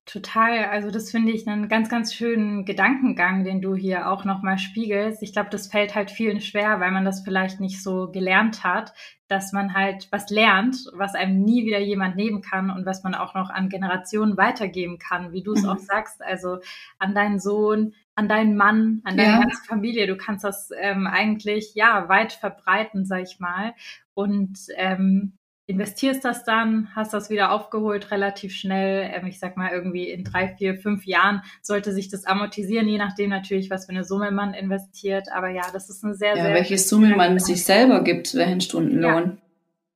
Total. 0.05 0.65
Also 0.65 0.91
das 0.91 1.09
finde 1.09 1.31
ich 1.31 1.47
einen 1.47 1.67
ganz, 1.67 1.89
ganz 1.89 2.13
schönen 2.13 2.63
Gedankengang, 2.63 3.43
den 3.43 3.59
du 3.59 3.73
hier 3.73 4.07
auch 4.11 4.23
nochmal 4.23 4.59
spiegelst. 4.59 5.23
Ich 5.23 5.33
glaube, 5.33 5.49
das 5.49 5.65
fällt 5.65 5.95
halt 5.95 6.11
vielen 6.11 6.41
schwer, 6.41 6.79
weil 6.79 6.91
man 6.91 7.05
das 7.05 7.21
vielleicht 7.21 7.59
nicht 7.59 7.81
so 7.81 8.11
gelernt 8.11 8.63
hat, 8.63 8.93
dass 9.27 9.51
man 9.51 9.73
halt 9.73 10.07
was 10.11 10.29
lernt, 10.29 10.77
was 10.93 11.15
einem 11.15 11.41
nie 11.41 11.65
wieder 11.65 11.79
jemand 11.79 12.15
nehmen 12.15 12.41
kann 12.41 12.69
und 12.69 12.85
was 12.85 13.03
man 13.03 13.15
auch 13.15 13.33
noch 13.33 13.49
an 13.49 13.67
Generationen 13.67 14.37
weitergeben 14.37 14.99
kann, 14.99 15.31
wie 15.31 15.41
du 15.41 15.53
es 15.53 15.63
mhm. 15.63 15.69
auch 15.69 15.79
sagst. 15.79 16.21
Also 16.23 16.59
an 16.99 17.15
deinen 17.15 17.39
Sohn, 17.39 17.95
an 18.13 18.29
deinen 18.29 18.55
Mann, 18.55 19.01
an 19.05 19.17
deine 19.17 19.31
ja. 19.31 19.39
ganze 19.39 19.63
Familie. 19.63 20.05
Du 20.05 20.17
kannst 20.17 20.43
das 20.43 20.69
ähm, 20.79 21.07
eigentlich 21.07 21.73
ja 21.73 22.07
weit 22.09 22.33
verbreiten, 22.33 23.05
sag 23.05 23.23
ich 23.23 23.39
mal. 23.39 23.73
Und 24.13 24.67
ähm, 24.75 25.39
investierst 25.67 26.23
das 26.23 26.43
dann, 26.43 26.89
hast 26.95 27.13
das 27.13 27.29
wieder 27.29 27.51
aufgeholt 27.51 28.11
relativ 28.11 28.53
schnell. 28.53 29.09
Ähm, 29.13 29.27
ich 29.27 29.39
sag 29.39 29.57
mal, 29.57 29.71
irgendwie 29.71 30.09
in 30.09 30.23
drei, 30.23 30.49
vier, 30.49 30.75
fünf 30.75 31.05
Jahren 31.05 31.41
sollte 31.61 31.91
sich 31.91 32.09
das 32.09 32.25
amortisieren, 32.25 32.87
je 32.87 32.97
nachdem 32.97 33.29
natürlich, 33.29 33.69
was 33.69 33.85
für 33.85 33.91
eine 33.91 34.03
Summe 34.03 34.31
man 34.31 34.53
investiert. 34.53 35.27
Aber 35.33 35.49
ja, 35.49 35.63
das 35.73 35.89
ist 35.89 36.03
eine 36.03 36.13
sehr, 36.13 36.35
ja, 36.35 36.43
sehr. 36.43 36.53
Welche 36.53 36.77
Summe 36.77 37.15
man 37.15 37.39
sich 37.39 37.63
selber 37.63 38.03
gibt, 38.03 38.35
welchen 38.35 38.61
Stundenlohn. 38.61 39.37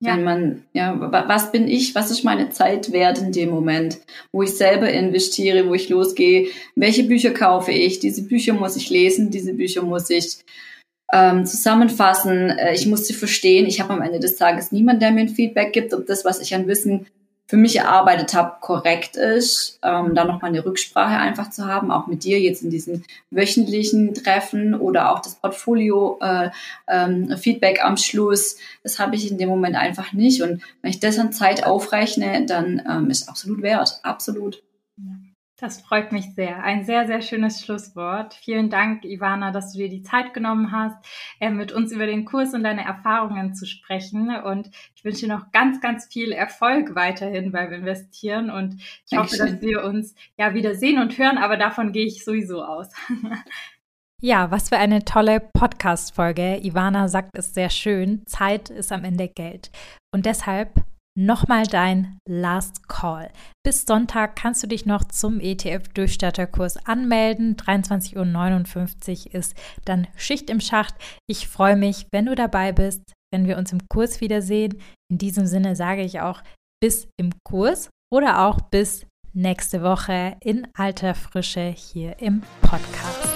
Ja. 0.02 0.16
Wenn 0.16 0.24
man, 0.24 0.64
ja, 0.72 0.98
was 1.28 1.52
bin 1.52 1.68
ich, 1.68 1.94
was 1.94 2.10
ist 2.10 2.24
meine 2.24 2.50
Zeit 2.52 2.94
wert 2.94 3.20
in 3.20 3.34
dem 3.34 3.50
Moment, 3.50 4.00
wo 4.32 4.44
ich 4.44 4.52
selber 4.52 4.90
investiere, 4.90 5.68
wo 5.68 5.74
ich 5.74 5.90
losgehe, 5.90 6.48
welche 6.76 7.04
Bücher 7.04 7.32
kaufe 7.32 7.74
ich, 7.74 8.00
diese 8.00 8.24
Bücher 8.24 8.54
muss 8.54 8.78
ich 8.78 8.90
lesen, 8.90 9.30
diese 9.30 9.54
Bücher 9.54 9.82
muss 9.82 10.10
ich 10.10 10.38
ähm, 11.14 11.46
zusammenfassen. 11.46 12.50
Äh, 12.50 12.74
ich 12.74 12.86
muss 12.86 13.08
sie 13.08 13.14
verstehen. 13.14 13.66
Ich 13.66 13.82
habe 13.82 13.94
am 13.94 14.02
Ende 14.02 14.20
des 14.20 14.36
Tages 14.36 14.72
niemanden, 14.72 15.02
der 15.02 15.12
mir 15.12 15.22
ein 15.22 15.30
Feedback 15.30 15.74
gibt, 15.74 15.94
ob 15.94 16.06
das, 16.06 16.26
was 16.26 16.40
ich 16.40 16.54
an 16.56 16.68
Wissen 16.68 17.06
für 17.50 17.58
mich 17.58 17.78
erarbeitet 17.78 18.36
habe, 18.36 18.58
korrekt 18.62 19.16
ist. 19.16 19.80
Ähm, 19.82 20.14
da 20.14 20.24
nochmal 20.24 20.52
eine 20.52 20.64
Rücksprache 20.64 21.18
einfach 21.18 21.50
zu 21.50 21.66
haben, 21.66 21.90
auch 21.90 22.06
mit 22.06 22.24
dir 22.24 22.40
jetzt 22.40 22.62
in 22.62 22.70
diesen 22.70 23.06
wöchentlichen 23.32 24.14
Treffen 24.14 24.76
oder 24.76 25.12
auch 25.12 25.20
das 25.20 25.34
Portfolio 25.34 26.20
äh, 26.22 26.52
ähm, 26.88 27.36
am 27.82 27.98
Schluss. 27.98 28.58
Das 28.84 29.00
habe 29.00 29.16
ich 29.16 29.32
in 29.32 29.40
dem 29.40 29.50
Moment 29.50 29.76
einfach 29.78 30.14
nicht. 30.14 30.44
Und 30.44 30.62
wenn 30.84 30.92
ich 30.92 31.00
das 31.00 31.18
an 31.18 31.34
Zeit 31.34 31.66
aufrechne, 31.66 32.46
dann 32.46 32.84
ähm, 32.88 33.10
ist 33.10 33.28
absolut 33.28 33.64
wert. 33.64 34.00
Absolut. 34.04 34.62
Das 35.60 35.82
freut 35.82 36.14
mich 36.14 36.36
sehr. 36.36 36.64
Ein 36.64 36.86
sehr, 36.86 37.06
sehr 37.06 37.22
schönes 37.22 37.62
Schlusswort. 37.62 38.34
Vielen 38.34 38.70
Dank, 38.70 39.04
Ivana, 39.04 39.52
dass 39.52 39.74
du 39.74 39.80
dir 39.80 39.90
die 39.90 40.04
Zeit 40.04 40.34
genommen 40.34 40.72
hast, 40.72 40.96
äh, 41.42 41.50
mit 41.50 41.74
uns 41.74 41.92
über 41.92 42.06
den 42.06 42.24
Kurs 42.24 42.54
und 42.54 42.64
deine 42.64 42.86
Erfahrungen 42.86 43.54
zu 43.54 43.66
sprechen. 43.66 44.34
Und 44.38 44.70
ich 44.96 45.04
wünsche 45.04 45.26
dir 45.26 45.36
noch 45.36 45.52
ganz, 45.52 45.82
ganz 45.82 46.06
viel 46.06 46.32
Erfolg 46.32 46.96
weiterhin 46.96 47.52
beim 47.52 47.74
Investieren. 47.74 48.50
Und 48.50 48.76
ich 48.76 49.10
Dankeschön. 49.12 49.40
hoffe, 49.42 49.52
dass 49.52 49.62
wir 49.62 49.84
uns 49.84 50.16
ja 50.38 50.54
wieder 50.54 50.76
sehen 50.76 51.02
und 51.02 51.18
hören, 51.18 51.38
aber 51.38 51.58
davon 51.58 51.92
gehe 51.92 52.06
ich 52.06 52.24
sowieso 52.24 52.64
aus. 52.64 52.90
Ja, 54.22 54.52
was 54.52 54.68
für 54.68 54.76
eine 54.76 55.06
tolle 55.06 55.40
Podcast-Folge. 55.40 56.60
Ivana 56.62 57.08
sagt 57.08 57.38
es 57.38 57.54
sehr 57.54 57.70
schön. 57.70 58.24
Zeit 58.26 58.70
ist 58.70 58.92
am 58.92 59.06
Ende 59.06 59.30
Geld. 59.30 59.72
Und 60.14 60.26
deshalb 60.26 60.84
nochmal 61.18 61.66
dein 61.66 62.18
Last 62.28 62.88
Call. 62.88 63.30
Bis 63.66 63.86
Sonntag 63.86 64.36
kannst 64.36 64.64
du 64.64 64.68
dich 64.68 64.86
noch 64.86 65.04
zum 65.06 65.40
ETF-Durchstarterkurs 65.40 66.86
anmelden. 66.86 67.56
23.59 67.56 69.28
Uhr 69.28 69.34
ist 69.36 69.56
dann 69.86 70.08
Schicht 70.16 70.50
im 70.50 70.62
Schacht. 70.62 70.96
Ich 71.28 71.48
freue 71.48 71.76
mich, 71.76 72.08
wenn 72.12 72.26
du 72.26 72.36
dabei 72.36 72.72
bist, 72.72 73.02
wenn 73.34 73.48
wir 73.48 73.58
uns 73.58 73.72
im 73.72 73.88
Kurs 73.90 74.22
wiedersehen. 74.22 74.82
In 75.12 75.18
diesem 75.18 75.46
Sinne 75.46 75.76
sage 75.76 76.04
ich 76.04 76.22
auch 76.22 76.42
bis 76.82 77.08
im 77.18 77.34
Kurs 77.44 77.90
oder 78.12 78.48
auch 78.48 78.62
bis 78.62 79.06
nächste 79.34 79.84
Woche 79.84 80.38
in 80.42 80.68
alter 80.74 81.16
Frische 81.16 81.68
hier 81.68 82.20
im 82.20 82.42
Podcast. 82.62 83.29